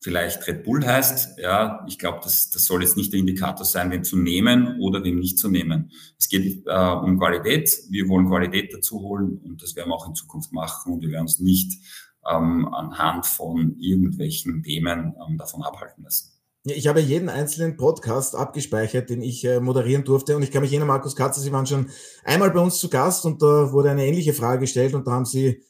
[0.00, 1.38] vielleicht Red Bull heißt.
[1.38, 5.02] Ja, ich glaube, das, das soll jetzt nicht der Indikator sein, wen zu nehmen oder
[5.02, 5.90] wen nicht zu nehmen.
[6.18, 7.70] Es geht äh, um Qualität.
[7.90, 11.10] Wir wollen Qualität dazu holen und das werden wir auch in Zukunft machen und wir
[11.10, 11.82] werden uns nicht
[12.30, 16.32] ähm, anhand von irgendwelchen Themen ähm, davon abhalten lassen.
[16.64, 20.36] Ich habe jeden einzelnen Podcast abgespeichert, den ich äh, moderieren durfte.
[20.36, 21.88] Und ich kann mich erinnern, Markus Katzer, Sie waren schon
[22.24, 25.24] einmal bei uns zu Gast und da wurde eine ähnliche Frage gestellt und da haben
[25.24, 25.62] Sie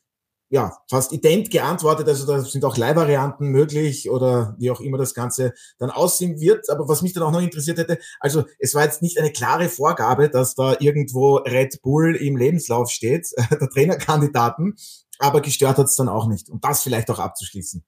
[0.51, 2.09] ja, fast ident geantwortet.
[2.09, 6.70] Also da sind auch Leihvarianten möglich oder wie auch immer das Ganze dann aussehen wird.
[6.70, 9.68] Aber was mich dann auch noch interessiert hätte, also es war jetzt nicht eine klare
[9.68, 14.74] Vorgabe, dass da irgendwo Red Bull im Lebenslauf steht, der Trainerkandidaten.
[15.18, 16.49] aber gestört hat es dann auch nicht.
[16.49, 17.84] Und das vielleicht auch abzuschließen.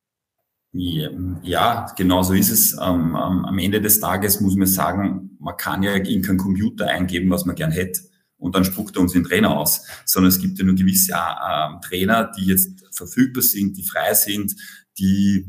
[0.72, 2.74] Ja, genau so ist es.
[2.74, 7.30] Ähm, am Ende des Tages muss man sagen, man kann ja in keinen Computer eingeben,
[7.30, 8.09] was man gern hätte
[8.40, 11.86] und dann spuckt er uns den Trainer aus, sondern es gibt ja nur gewisse äh,
[11.86, 14.56] Trainer, die jetzt verfügbar sind, die frei sind,
[14.98, 15.46] die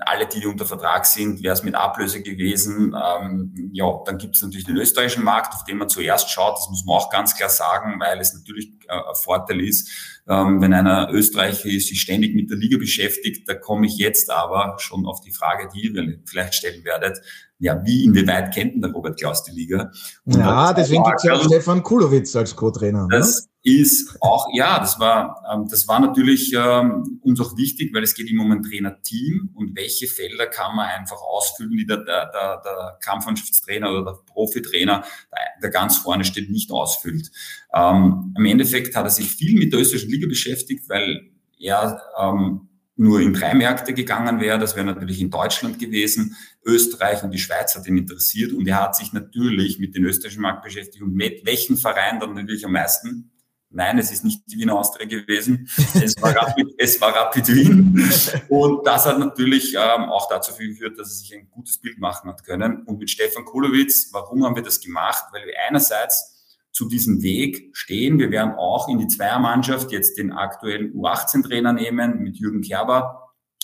[0.00, 2.94] alle, die unter Vertrag sind, wäre es mit Ablöse gewesen.
[2.94, 6.56] Ähm, ja, dann gibt es natürlich den österreichischen Markt, auf den man zuerst schaut.
[6.56, 9.90] Das muss man auch ganz klar sagen, weil es natürlich äh, ein Vorteil ist,
[10.28, 13.48] ähm, wenn einer Österreicher ist, sich ständig mit der Liga beschäftigt.
[13.48, 17.18] Da komme ich jetzt aber schon auf die Frage, die ihr vielleicht stellen werdet
[17.58, 19.90] ja, wie inwieweit kennt denn der Robert Klaus die Liga?
[20.24, 23.08] Und ja, deswegen gibt es ja auch Stefan Kulowitz als Co-Trainer.
[23.10, 23.48] Das ne?
[23.68, 28.14] Ist auch, ja, das war, ähm, das war natürlich ähm, uns auch wichtig, weil es
[28.14, 32.30] geht immer um ein Trainerteam und welche Felder kann man einfach ausfüllen, die der, der,
[32.32, 37.30] der, der Kampfmannschaftstrainer oder der Profitrainer, der, der ganz vorne steht, nicht ausfüllt.
[37.74, 42.68] Ähm, Im Endeffekt hat er sich viel mit der österreichischen Liga beschäftigt, weil er ähm,
[42.98, 44.58] nur in drei Märkte gegangen wäre.
[44.58, 46.36] Das wäre natürlich in Deutschland gewesen.
[46.64, 50.42] Österreich und die Schweiz hat ihn interessiert und er hat sich natürlich mit dem österreichischen
[50.42, 53.30] Markt beschäftigt und mit welchen Verein dann natürlich am meisten.
[53.70, 55.68] Nein, es ist nicht die Wiener Austria gewesen.
[56.02, 58.10] Es war Rapid, es war Rapid Wien.
[58.48, 62.30] Und das hat natürlich ähm, auch dazu geführt, dass er sich ein gutes Bild machen
[62.30, 62.82] hat können.
[62.84, 65.24] Und mit Stefan Kulowitz, warum haben wir das gemacht?
[65.32, 66.38] Weil wir einerseits
[66.72, 68.18] zu diesem Weg stehen.
[68.18, 73.17] Wir werden auch in die Zweiermannschaft jetzt den aktuellen U18-Trainer nehmen mit Jürgen Kerber.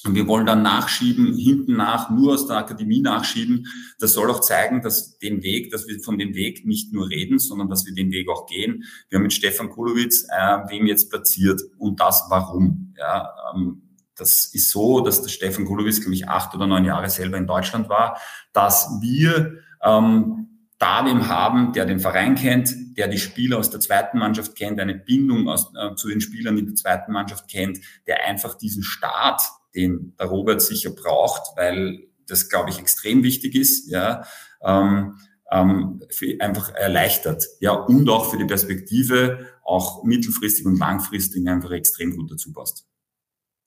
[0.07, 3.66] Und wir wollen dann nachschieben, hinten nach, nur aus der Akademie nachschieben.
[3.98, 7.38] Das soll auch zeigen, dass den Weg, dass wir von dem Weg nicht nur reden,
[7.38, 8.84] sondern dass wir den Weg auch gehen.
[9.09, 12.94] Wir haben mit Stefan Kulowitz äh, wem jetzt platziert und das warum.
[12.98, 13.82] Ja, ähm,
[14.16, 17.46] das ist so, dass der Stefan Kulowitz, glaube ich, acht oder neun Jahre selber in
[17.46, 18.20] Deutschland war,
[18.52, 23.80] dass wir ähm, da wem haben, der den Verein kennt, der die Spieler aus der
[23.80, 27.80] zweiten Mannschaft kennt, eine Bindung aus, äh, zu den Spielern in der zweiten Mannschaft kennt,
[28.07, 29.40] der einfach diesen Start,
[29.75, 34.25] den der Robert sicher braucht, weil das, glaube ich, extrem wichtig ist, ja,
[34.62, 35.18] ähm,
[35.51, 41.70] ähm, für, einfach erleichtert, ja, und auch für die Perspektive, auch mittelfristig und langfristig einfach
[41.70, 42.87] extrem gut dazu passt.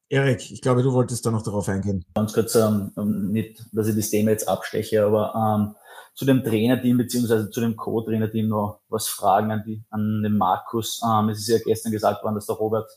[0.10, 2.06] Erik, ich glaube, du wolltest da noch darauf eingehen.
[2.16, 2.92] Ganz kurz, ähm,
[3.32, 5.76] nicht, dass ich das Thema jetzt absteche, aber ähm,
[6.14, 11.02] zu dem Trainerteam beziehungsweise zu dem Co-Trainerteam noch was fragen an, die, an den Markus.
[11.06, 12.90] Ähm, es ist ja gestern gesagt worden, dass der Robert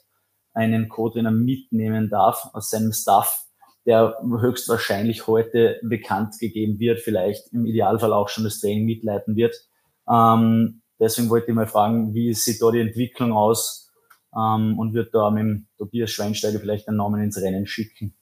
[0.53, 3.47] einen Co-Trainer mitnehmen darf aus seinem Staff,
[3.87, 9.57] der höchstwahrscheinlich heute bekannt gegeben wird, vielleicht im Idealfall auch schon das Training mitleiten wird.
[10.09, 13.91] Ähm, deswegen wollte ich mal fragen, wie sieht da die Entwicklung aus
[14.37, 18.15] ähm, und wird da mit dem Tobias Schweinsteiger vielleicht einen Namen ins Rennen schicken?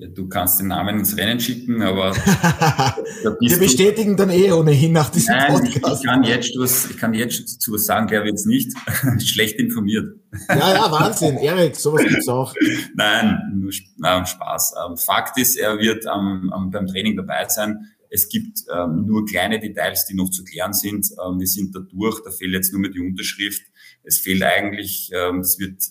[0.00, 2.14] Ja, du kannst den Namen ins Rennen schicken, aber
[3.40, 6.04] wir bestätigen dann eh ohnehin nach diesem Nein, Podcast.
[6.04, 8.72] Ich, kann jetzt was, ich kann jetzt dazu was sagen, der wird nicht
[9.18, 10.14] schlecht informiert.
[10.48, 12.54] Ja, ja, Wahnsinn, Erik, sowas gibt's auch.
[12.94, 14.74] Nein, nur nein, Spaß.
[14.86, 17.90] Ähm, Fakt ist, er wird am, am, beim Training dabei sein.
[18.08, 21.08] Es gibt ähm, nur kleine Details, die noch zu klären sind.
[21.26, 23.62] Ähm, wir sind da durch, da fehlt jetzt nur mehr die Unterschrift.
[24.04, 25.82] Es fehlt eigentlich, ähm, es wird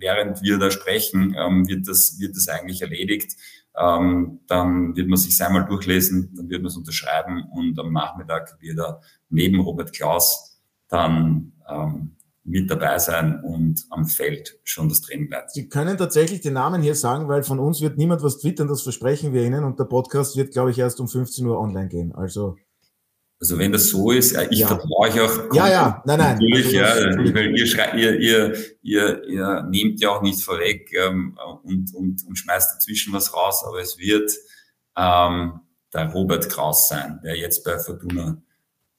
[0.00, 3.36] während wir da sprechen, ähm, wird, das, wird das eigentlich erledigt.
[3.76, 8.56] Ähm, dann wird man sich einmal durchlesen, dann wird man es unterschreiben und am Nachmittag
[8.60, 15.02] wird er neben Robert Klaus dann ähm, mit dabei sein und am Feld schon das
[15.02, 15.50] Training leiten.
[15.52, 18.82] Sie können tatsächlich den Namen hier sagen, weil von uns wird niemand was twittern, das
[18.82, 22.12] versprechen wir Ihnen und der Podcast wird, glaube ich, erst um 15 Uhr online gehen.
[22.12, 22.56] Also
[23.40, 24.66] also wenn das so ist, ich ja.
[24.66, 25.54] vertraue euch auch.
[25.54, 26.34] Ja, ja, nein, nein.
[26.34, 30.92] Natürlich, also, ja, weil ihr, schreit, ihr, ihr, ihr, ihr nehmt ja auch nichts vorweg
[30.94, 34.30] ähm, und, und, und schmeißt dazwischen was raus, aber es wird
[34.94, 35.60] ähm,
[35.94, 38.42] der Robert Kraus sein, der jetzt bei Fortuna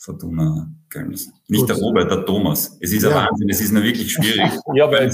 [0.02, 1.10] Fortuna Köln.
[1.10, 1.70] Nicht Gut.
[1.70, 2.76] der Robert, der Thomas.
[2.80, 3.10] Es ist ja.
[3.10, 4.52] ein Wahnsinn, es ist nur wirklich schwierig.
[4.74, 5.12] ja, weil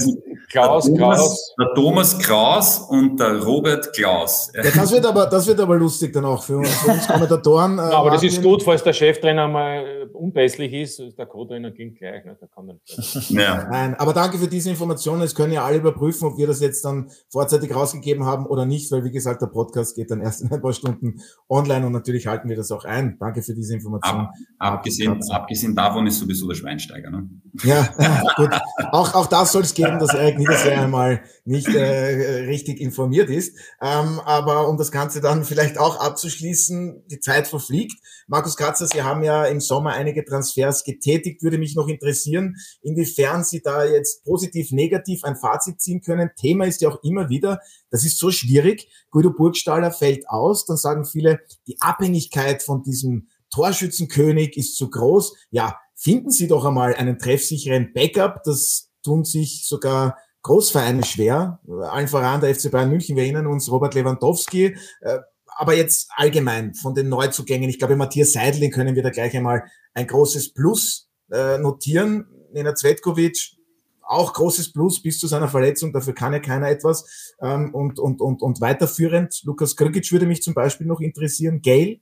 [0.50, 1.54] Klaus, der Thomas, Klaus.
[1.58, 4.50] Der Thomas Kraus und der Robert Klaus.
[4.54, 7.78] Ja, das wird aber, das wird aber lustig dann auch für uns, für uns Kommentatoren.
[7.78, 12.24] Äh, aber das ist gut, falls der Cheftrainer mal unpässlich ist, der Co-Trainer ging gleich,
[12.24, 12.36] ne?
[12.40, 12.80] der kann dann
[13.28, 13.68] ja.
[13.70, 15.22] Nein, aber danke für diese Informationen.
[15.22, 18.90] Es können ja alle überprüfen, ob wir das jetzt dann vorzeitig rausgegeben haben oder nicht,
[18.90, 22.26] weil wie gesagt, der Podcast geht dann erst in ein paar Stunden online und natürlich
[22.26, 23.16] halten wir das auch ein.
[23.20, 24.28] Danke für diese Information.
[24.58, 27.10] Ab, abgesehen, abgesehen davon ist sowieso der Schweinsteiger.
[27.10, 27.28] Ne?
[27.64, 27.92] Ja,
[28.36, 28.50] gut.
[28.92, 33.56] Auch, auch das soll es geben, dass Erik Niedersee einmal nicht äh, richtig informiert ist.
[33.82, 38.00] Ähm, aber um das Ganze dann vielleicht auch abzuschließen, die Zeit verfliegt.
[38.28, 41.42] Markus Katzer, Sie haben ja im Sommer einige Transfers getätigt.
[41.42, 46.30] Würde mich noch interessieren, inwiefern Sie da jetzt positiv, negativ ein Fazit ziehen können.
[46.36, 47.60] Thema ist ja auch immer wieder,
[47.90, 48.88] das ist so schwierig.
[49.10, 50.66] Guido Burgstaller fällt aus.
[50.66, 55.34] Dann sagen viele, die Abhängigkeit von diesem Torschützenkönig ist zu groß.
[55.50, 58.42] Ja, finden Sie doch einmal einen treffsicheren Backup.
[58.44, 61.60] Das tun sich sogar Großvereine schwer.
[61.82, 63.16] Allen voran der FC Bayern München.
[63.16, 64.76] Wir erinnern uns Robert Lewandowski.
[65.00, 65.18] Äh,
[65.58, 67.68] aber jetzt allgemein von den Neuzugängen.
[67.68, 72.26] Ich glaube, Matthias Seidel, den können wir da gleich einmal ein großes Plus äh, notieren.
[72.52, 73.56] Nena Zvetkovic,
[74.02, 77.34] auch großes Plus bis zu seiner Verletzung, dafür kann ja keiner etwas.
[77.42, 81.60] Ähm, und, und, und, und weiterführend, Lukas Krgic würde mich zum Beispiel noch interessieren.
[81.60, 82.00] Gail?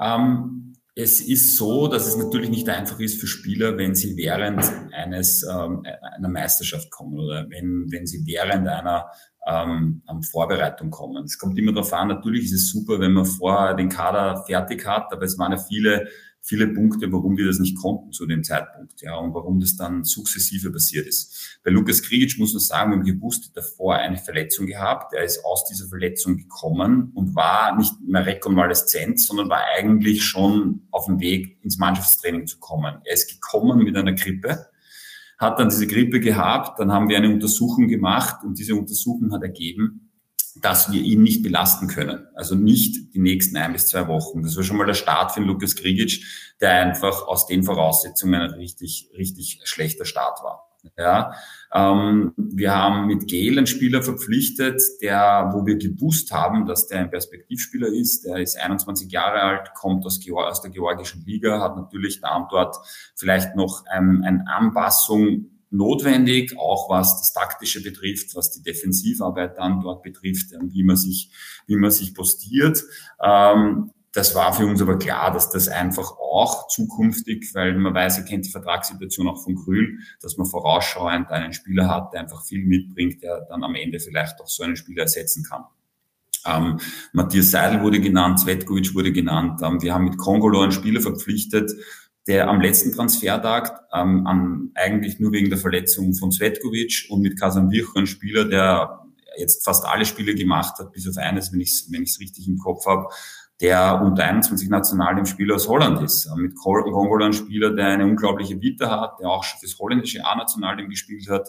[0.00, 0.66] Ähm,
[0.98, 5.42] es ist so, dass es natürlich nicht einfach ist für Spieler, wenn sie während eines
[5.42, 5.84] ähm,
[6.16, 9.06] einer Meisterschaft kommen oder wenn, wenn sie während einer
[9.46, 11.24] ähm, Vorbereitung kommen.
[11.24, 14.86] Es kommt immer darauf an, natürlich ist es super, wenn man vorher den Kader fertig
[14.86, 16.08] hat, aber es waren ja viele
[16.46, 20.04] viele Punkte, warum wir das nicht konnten zu dem Zeitpunkt, ja, und warum das dann
[20.04, 21.58] sukzessive passiert ist.
[21.64, 25.12] Bei Lukas Krigic muss man sagen, wir haben gewusst, davor eine Verletzung gehabt.
[25.12, 30.86] Er ist aus dieser Verletzung gekommen und war nicht mehr rekonvaleszent, sondern war eigentlich schon
[30.92, 33.00] auf dem Weg ins Mannschaftstraining zu kommen.
[33.04, 34.66] Er ist gekommen mit einer Grippe,
[35.38, 39.42] hat dann diese Grippe gehabt, dann haben wir eine Untersuchung gemacht und diese Untersuchung hat
[39.42, 40.05] ergeben,
[40.62, 42.26] dass wir ihn nicht belasten können.
[42.34, 44.42] Also nicht die nächsten ein bis zwei Wochen.
[44.42, 46.24] Das war schon mal der Start für Lukas Krigic,
[46.60, 50.62] der einfach aus den Voraussetzungen ein richtig, richtig schlechter Start war.
[50.96, 51.32] Ja,
[51.74, 57.00] ähm, wir haben mit Gel einen Spieler verpflichtet, der, wo wir gewusst haben, dass der
[57.00, 58.24] ein Perspektivspieler ist.
[58.24, 62.52] Der ist 21 Jahre alt, kommt aus, aus der georgischen Liga, hat natürlich da und
[62.52, 62.76] dort
[63.16, 69.80] vielleicht noch ähm, eine Anpassung notwendig, auch was das Taktische betrifft, was die Defensivarbeit dann
[69.80, 71.30] dort betrifft, ähm, wie man sich,
[71.66, 72.82] wie man sich postiert.
[73.22, 78.16] Ähm, das war für uns aber klar, dass das einfach auch zukünftig, weil man weiß,
[78.18, 82.42] er kennt die Vertragssituation auch von Grül, dass man vorausschauend einen Spieler hat, der einfach
[82.42, 85.64] viel mitbringt, der dann am Ende vielleicht auch so einen Spieler ersetzen kann.
[86.46, 86.80] Ähm,
[87.12, 89.60] Matthias Seidel wurde genannt, Svetkovic wurde genannt.
[89.62, 91.72] Ähm, wir haben mit Kongolo einen Spieler verpflichtet,
[92.26, 97.38] der am letzten Transfertag ähm, an, eigentlich nur wegen der Verletzung von Svetkovic und mit
[97.38, 99.00] Kasan Vircho ein Spieler, der
[99.36, 102.58] jetzt fast alle Spiele gemacht hat, bis auf eines, wenn ich es wenn richtig im
[102.58, 103.08] Kopf habe,
[103.60, 106.26] der unter 21 national im Spiel aus Holland ist.
[106.26, 110.24] Äh, mit Kongo ein Spieler, der eine unglaubliche Vita hat, der auch schon fürs holländische
[110.24, 111.48] A-Nationalteam gespielt hat,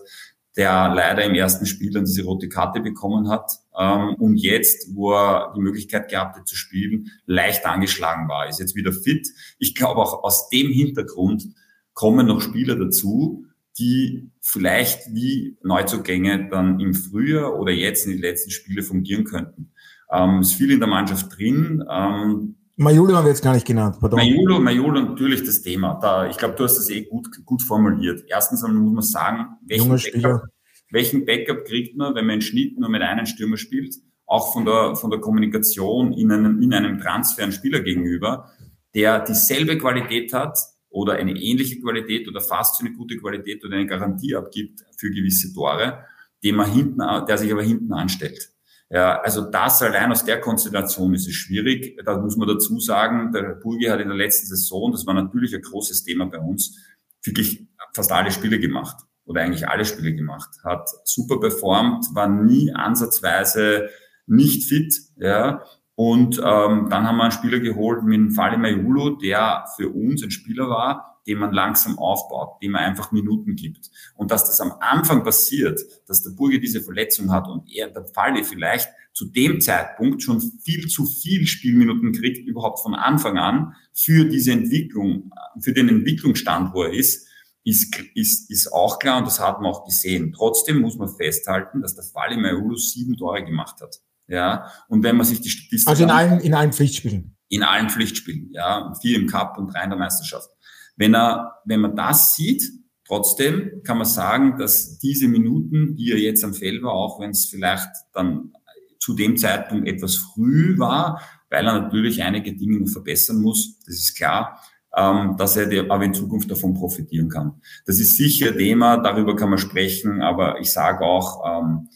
[0.57, 5.13] der leider im ersten Spiel dann diese rote Karte bekommen hat ähm, und jetzt, wo
[5.13, 9.29] er die Möglichkeit gehabt hat zu spielen, leicht angeschlagen war, ist jetzt wieder fit.
[9.59, 11.47] Ich glaube auch aus dem Hintergrund
[11.93, 13.45] kommen noch Spieler dazu,
[13.77, 19.71] die vielleicht wie Neuzugänge dann im Frühjahr oder jetzt in den letzten Spiele fungieren könnten.
[20.11, 21.83] Ähm, ist viel in der Mannschaft drin.
[21.89, 23.97] Ähm, Majolo haben wir jetzt gar nicht genannt.
[23.99, 24.19] Pardon.
[24.19, 25.97] Majolo, Majolo natürlich das Thema.
[25.99, 28.23] Da, ich glaube, du hast das eh gut, gut formuliert.
[28.27, 30.43] Erstens einmal muss man sagen, welchen Backup,
[30.91, 33.95] welchen Backup kriegt man, wenn man im Schnitt nur mit einem Stürmer spielt?
[34.27, 38.51] Auch von der, von der Kommunikation in einem, in einem Transfer einen Spieler gegenüber,
[38.93, 40.59] der dieselbe Qualität hat
[40.89, 45.09] oder eine ähnliche Qualität oder fast so eine gute Qualität oder eine Garantie abgibt für
[45.09, 46.05] gewisse Tore,
[46.43, 48.51] den man hinten, der sich aber hinten anstellt.
[48.89, 51.99] Ja, also das allein aus der Konstellation ist es schwierig.
[52.05, 55.53] Da muss man dazu sagen, der Burgi hat in der letzten Saison, das war natürlich
[55.53, 56.77] ein großes Thema bei uns,
[57.23, 62.71] wirklich fast alle Spiele gemacht oder eigentlich alle Spiele gemacht, hat super performt, war nie
[62.73, 63.89] ansatzweise
[64.25, 65.63] nicht fit, ja.
[65.95, 70.31] Und ähm, dann haben wir einen Spieler geholt mit Fali Mayulu, der für uns ein
[70.31, 73.89] Spieler war, den man langsam aufbaut, dem man einfach Minuten gibt.
[74.15, 78.05] Und dass das am Anfang passiert, dass der Burger diese Verletzung hat und er, der
[78.05, 83.73] Falle vielleicht zu dem Zeitpunkt schon viel zu viel Spielminuten kriegt, überhaupt von Anfang an,
[83.93, 87.27] für diese Entwicklung, für den Entwicklungsstand, wo er ist,
[87.63, 90.33] ist, ist, ist auch klar und das hat man auch gesehen.
[90.33, 93.99] Trotzdem muss man festhalten, dass der Falle Mayulu sieben Tore gemacht hat.
[94.27, 97.37] Ja, und wenn man sich die Statistik Also in allen, in allen Pflichtspielen.
[97.49, 98.93] In allen Pflichtspielen, ja.
[99.01, 100.49] Vier im Cup und drei in der Meisterschaft.
[100.97, 102.63] Wenn er, wenn man das sieht,
[103.07, 107.29] trotzdem kann man sagen, dass diese Minuten, die er jetzt am Feld war, auch wenn
[107.29, 108.51] es vielleicht dann
[108.99, 113.95] zu dem Zeitpunkt etwas früh war, weil er natürlich einige Dinge noch verbessern muss, das
[113.95, 114.59] ist klar,
[114.95, 117.61] ähm, dass er aber in Zukunft davon profitieren kann.
[117.85, 121.89] Das ist sicher Thema, darüber kann man sprechen, aber ich sage auch, ähm,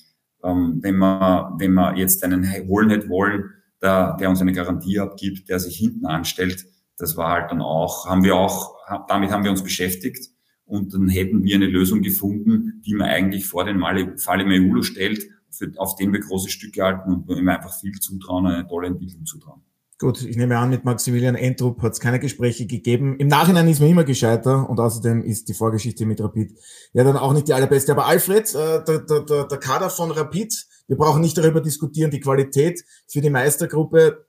[0.44, 5.00] ähm, wenn man wenn man jetzt einen holen hätte wollen, der, der uns eine Garantie
[5.00, 6.66] abgibt, der sich hinten anstellt,
[6.98, 8.76] das war halt dann auch, haben wir auch,
[9.08, 10.30] damit haben wir uns beschäftigt
[10.66, 13.82] und dann hätten wir eine Lösung gefunden, die man eigentlich vor den
[14.18, 18.48] Falle Meulo stellt, für, auf den wir große Stücke halten und ihm einfach viel zutrauen,
[18.48, 19.62] eine tolle Entwicklung zutrauen.
[20.02, 23.18] Gut, ich nehme an, mit Maximilian Entrup hat es keine Gespräche gegeben.
[23.20, 26.58] Im Nachhinein ist man immer gescheiter und außerdem ist die Vorgeschichte mit Rapid
[26.94, 27.92] ja dann auch nicht die allerbeste.
[27.92, 32.20] Aber Alfred, äh, der, der, der Kader von Rapid, wir brauchen nicht darüber diskutieren, die
[32.20, 34.26] Qualität für die Meistergruppe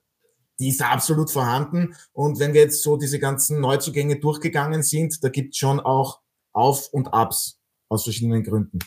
[0.59, 1.95] die ist absolut vorhanden.
[2.11, 6.21] Und wenn wir jetzt so diese ganzen Neuzugänge durchgegangen sind, da gibt es schon auch
[6.51, 8.79] Auf und Abs aus verschiedenen Gründen.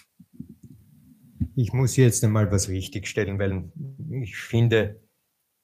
[1.54, 3.70] ich muss jetzt einmal was richtigstellen, weil
[4.22, 5.00] ich finde,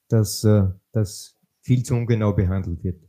[0.09, 3.03] dass äh, das viel zu ungenau behandelt wird.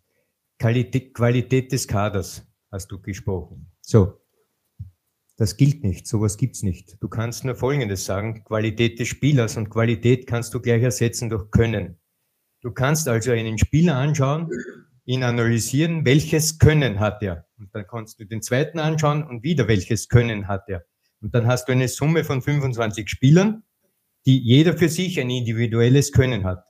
[0.60, 3.72] Qualität, Qualität des Kaders hast du gesprochen.
[3.82, 4.22] So,
[5.38, 6.98] das gilt nicht, sowas gibt's nicht.
[7.02, 11.50] Du kannst nur Folgendes sagen, Qualität des Spielers und Qualität kannst du gleich ersetzen durch
[11.52, 12.00] Können.
[12.64, 14.49] Du kannst also einen Spieler anschauen,
[15.03, 17.45] ihn analysieren, welches Können hat er.
[17.59, 20.86] Und dann kannst du den zweiten anschauen und wieder welches Können hat er.
[21.22, 23.64] Und dann hast du eine Summe von 25 Spielern,
[24.26, 26.64] die jeder für sich ein individuelles Können hat.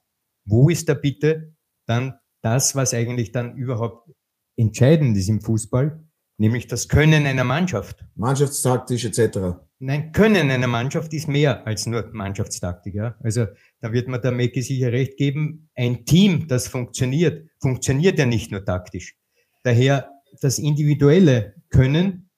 [0.45, 1.53] Wo ist da bitte
[1.85, 4.09] dann das, was eigentlich dann überhaupt
[4.57, 6.03] entscheidend ist im Fußball,
[6.37, 8.05] nämlich das Können einer Mannschaft.
[8.15, 9.57] Mannschaftstaktisch etc.
[9.79, 12.95] Nein, Können einer Mannschaft ist mehr als nur Mannschaftstaktik.
[12.95, 13.15] Ja?
[13.21, 13.47] Also
[13.81, 15.69] da wird man der Mecke sicher recht geben.
[15.75, 19.15] Ein Team, das funktioniert, funktioniert ja nicht nur taktisch.
[19.63, 20.09] Daher
[20.41, 22.29] das individuelle Können,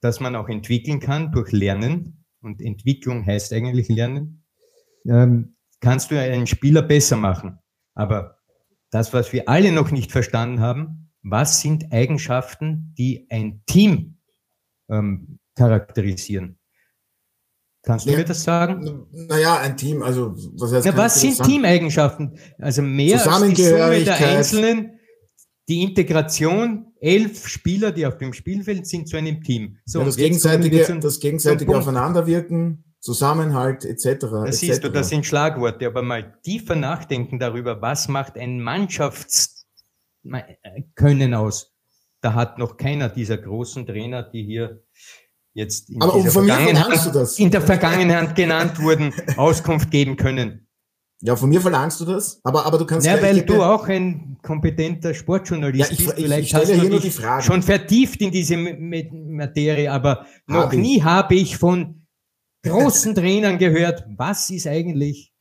[0.00, 4.44] das man auch entwickeln kann durch Lernen, und Entwicklung heißt eigentlich Lernen,
[5.06, 7.58] ähm, kannst du einen Spieler besser machen.
[7.94, 8.38] Aber
[8.90, 14.18] das, was wir alle noch nicht verstanden haben, was sind Eigenschaften, die ein Team
[14.88, 16.58] ähm, charakterisieren?
[17.82, 19.06] Kannst du ja, mir das sagen?
[19.12, 22.36] Naja, ein Team, also was heißt Na, Was sind Teameigenschaften?
[22.58, 24.98] Also mehr als die Summe der Einzelnen,
[25.68, 29.78] die Integration, elf Spieler, die auf dem Spielfeld sind, zu einem Team.
[29.84, 34.04] So, ja, das, gegenseitige, zum, das gegenseitige Aufeinanderwirken, Zusammenhalt etc.
[34.20, 38.60] Das et siehst du, das sind Schlagworte, aber mal tiefer nachdenken darüber, was macht ein
[40.28, 41.74] Mannschaftskönnen aus?
[42.20, 44.82] Da hat noch keiner dieser großen Trainer, die hier
[45.54, 50.66] jetzt in, aber dieser Vergangenheit, in der Vergangenheit genannt wurden, Auskunft geben können.
[51.22, 53.06] Ja, von mir verlangst du das, aber, aber du kannst.
[53.06, 56.12] Ja, weil du auch ein kompetenter Sportjournalist ja, ich, bist.
[56.14, 61.02] Vielleicht ich, ich hast du dich schon vertieft in diese Materie, aber noch Hab nie
[61.02, 62.06] habe ich von
[62.62, 65.32] großen Trainern gehört, was ist eigentlich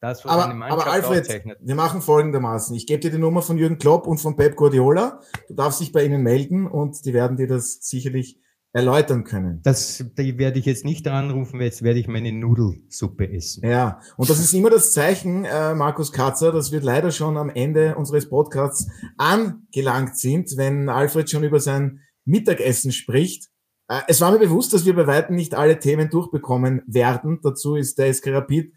[0.00, 1.58] das, was aber, eine Mannschaft aber Alfred, auszeichnet.
[1.60, 2.74] wir machen folgendermaßen.
[2.74, 5.20] Ich gebe dir die Nummer von Jürgen Klopp und von Pep Guardiola.
[5.48, 8.40] Du darfst dich bei ihnen melden und die werden dir das sicherlich
[8.72, 9.60] erläutern können.
[9.62, 13.68] Das die werde ich jetzt nicht anrufen, weil jetzt werde ich meine Nudelsuppe essen.
[13.68, 17.50] Ja, und das ist immer das Zeichen, äh, Markus Katzer, dass wir leider schon am
[17.50, 18.88] Ende unseres Podcasts
[19.18, 23.48] angelangt sind, wenn Alfred schon über sein Mittagessen spricht.
[23.88, 27.40] Äh, es war mir bewusst, dass wir bei weitem nicht alle Themen durchbekommen werden.
[27.42, 28.72] Dazu ist der SK Rapid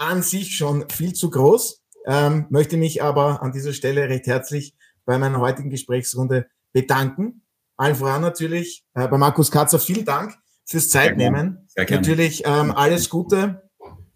[0.00, 1.82] an sich schon viel zu groß.
[2.06, 4.74] Ähm, möchte mich aber an dieser Stelle recht herzlich
[5.04, 7.42] bei meiner heutigen Gesprächsrunde bedanken.
[7.76, 10.34] Allen voran natürlich äh, bei Markus Katzer vielen Dank
[10.64, 11.66] fürs Zeitnehmen.
[11.68, 12.00] Sehr gerne.
[12.00, 13.68] Natürlich ähm, alles Gute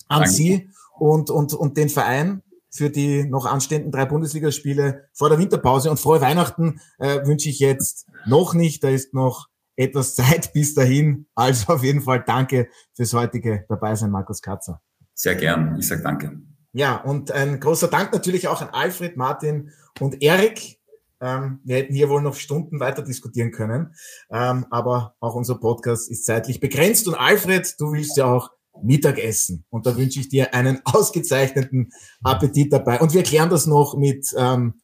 [0.09, 0.31] an Danke.
[0.31, 5.91] Sie und, und, und den Verein für die noch anstehenden drei Bundesligaspiele vor der Winterpause.
[5.91, 8.83] Und frohe Weihnachten äh, wünsche ich jetzt noch nicht.
[8.83, 11.27] Da ist noch etwas Zeit bis dahin.
[11.35, 14.81] Also auf jeden Fall danke fürs heutige Dabeisein, Markus Katzer.
[15.15, 15.77] Sehr gern.
[15.79, 16.41] Ich sage danke.
[16.73, 20.81] Ja, und ein großer Dank natürlich auch an Alfred, Martin und Erik.
[21.21, 23.95] Ähm, wir hätten hier wohl noch Stunden weiter diskutieren können.
[24.31, 27.07] Ähm, aber auch unser Podcast ist zeitlich begrenzt.
[27.07, 28.51] Und Alfred, du willst ja auch
[28.83, 29.65] Mittagessen.
[29.71, 31.93] Und da wünsche ich dir einen ausgezeichneten
[32.25, 33.01] Appetit dabei.
[33.01, 34.81] Und wir klären das noch mit ähm,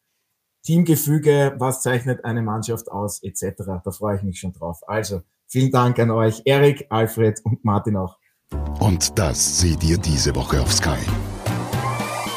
[0.64, 3.62] Teamgefüge, was zeichnet eine Mannschaft aus, etc.
[3.84, 4.78] Da freue ich mich schon drauf.
[4.86, 8.19] Also, vielen Dank an euch, Erik, Alfred und Martin auch.
[8.78, 10.98] Und das seht ihr diese Woche auf Sky.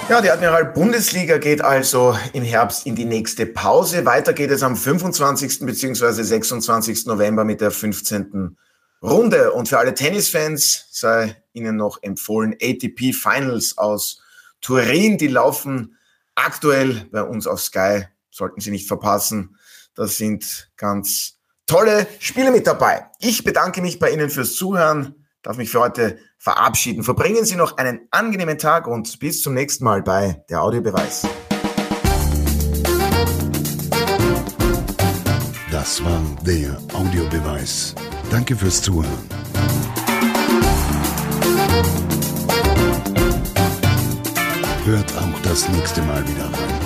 [0.10, 4.06] Ja, die Admiral Bundesliga geht also im Herbst in die nächste Pause.
[4.06, 5.66] Weiter geht es am 25.
[5.66, 6.22] bzw.
[6.22, 7.06] 26.
[7.06, 8.58] November mit der 15.
[9.02, 9.54] Runde.
[9.54, 14.22] Und für alle Tennisfans sei Ihnen noch empfohlen ATP Finals aus
[14.62, 15.18] Turin.
[15.18, 15.98] Die laufen
[16.36, 19.58] aktuell bei uns auf Sky sollten Sie nicht verpassen.
[19.96, 23.06] Da sind ganz tolle Spiele mit dabei.
[23.20, 27.04] Ich bedanke mich bei Ihnen fürs Zuhören, darf mich für heute verabschieden.
[27.04, 31.28] Verbringen Sie noch einen angenehmen Tag und bis zum nächsten Mal bei der Audiobeweis.
[35.70, 37.94] Das war der Audiobeweis.
[38.32, 39.30] Danke fürs Zuhören.
[44.86, 46.83] Hört auch das nächste Mal wieder rein.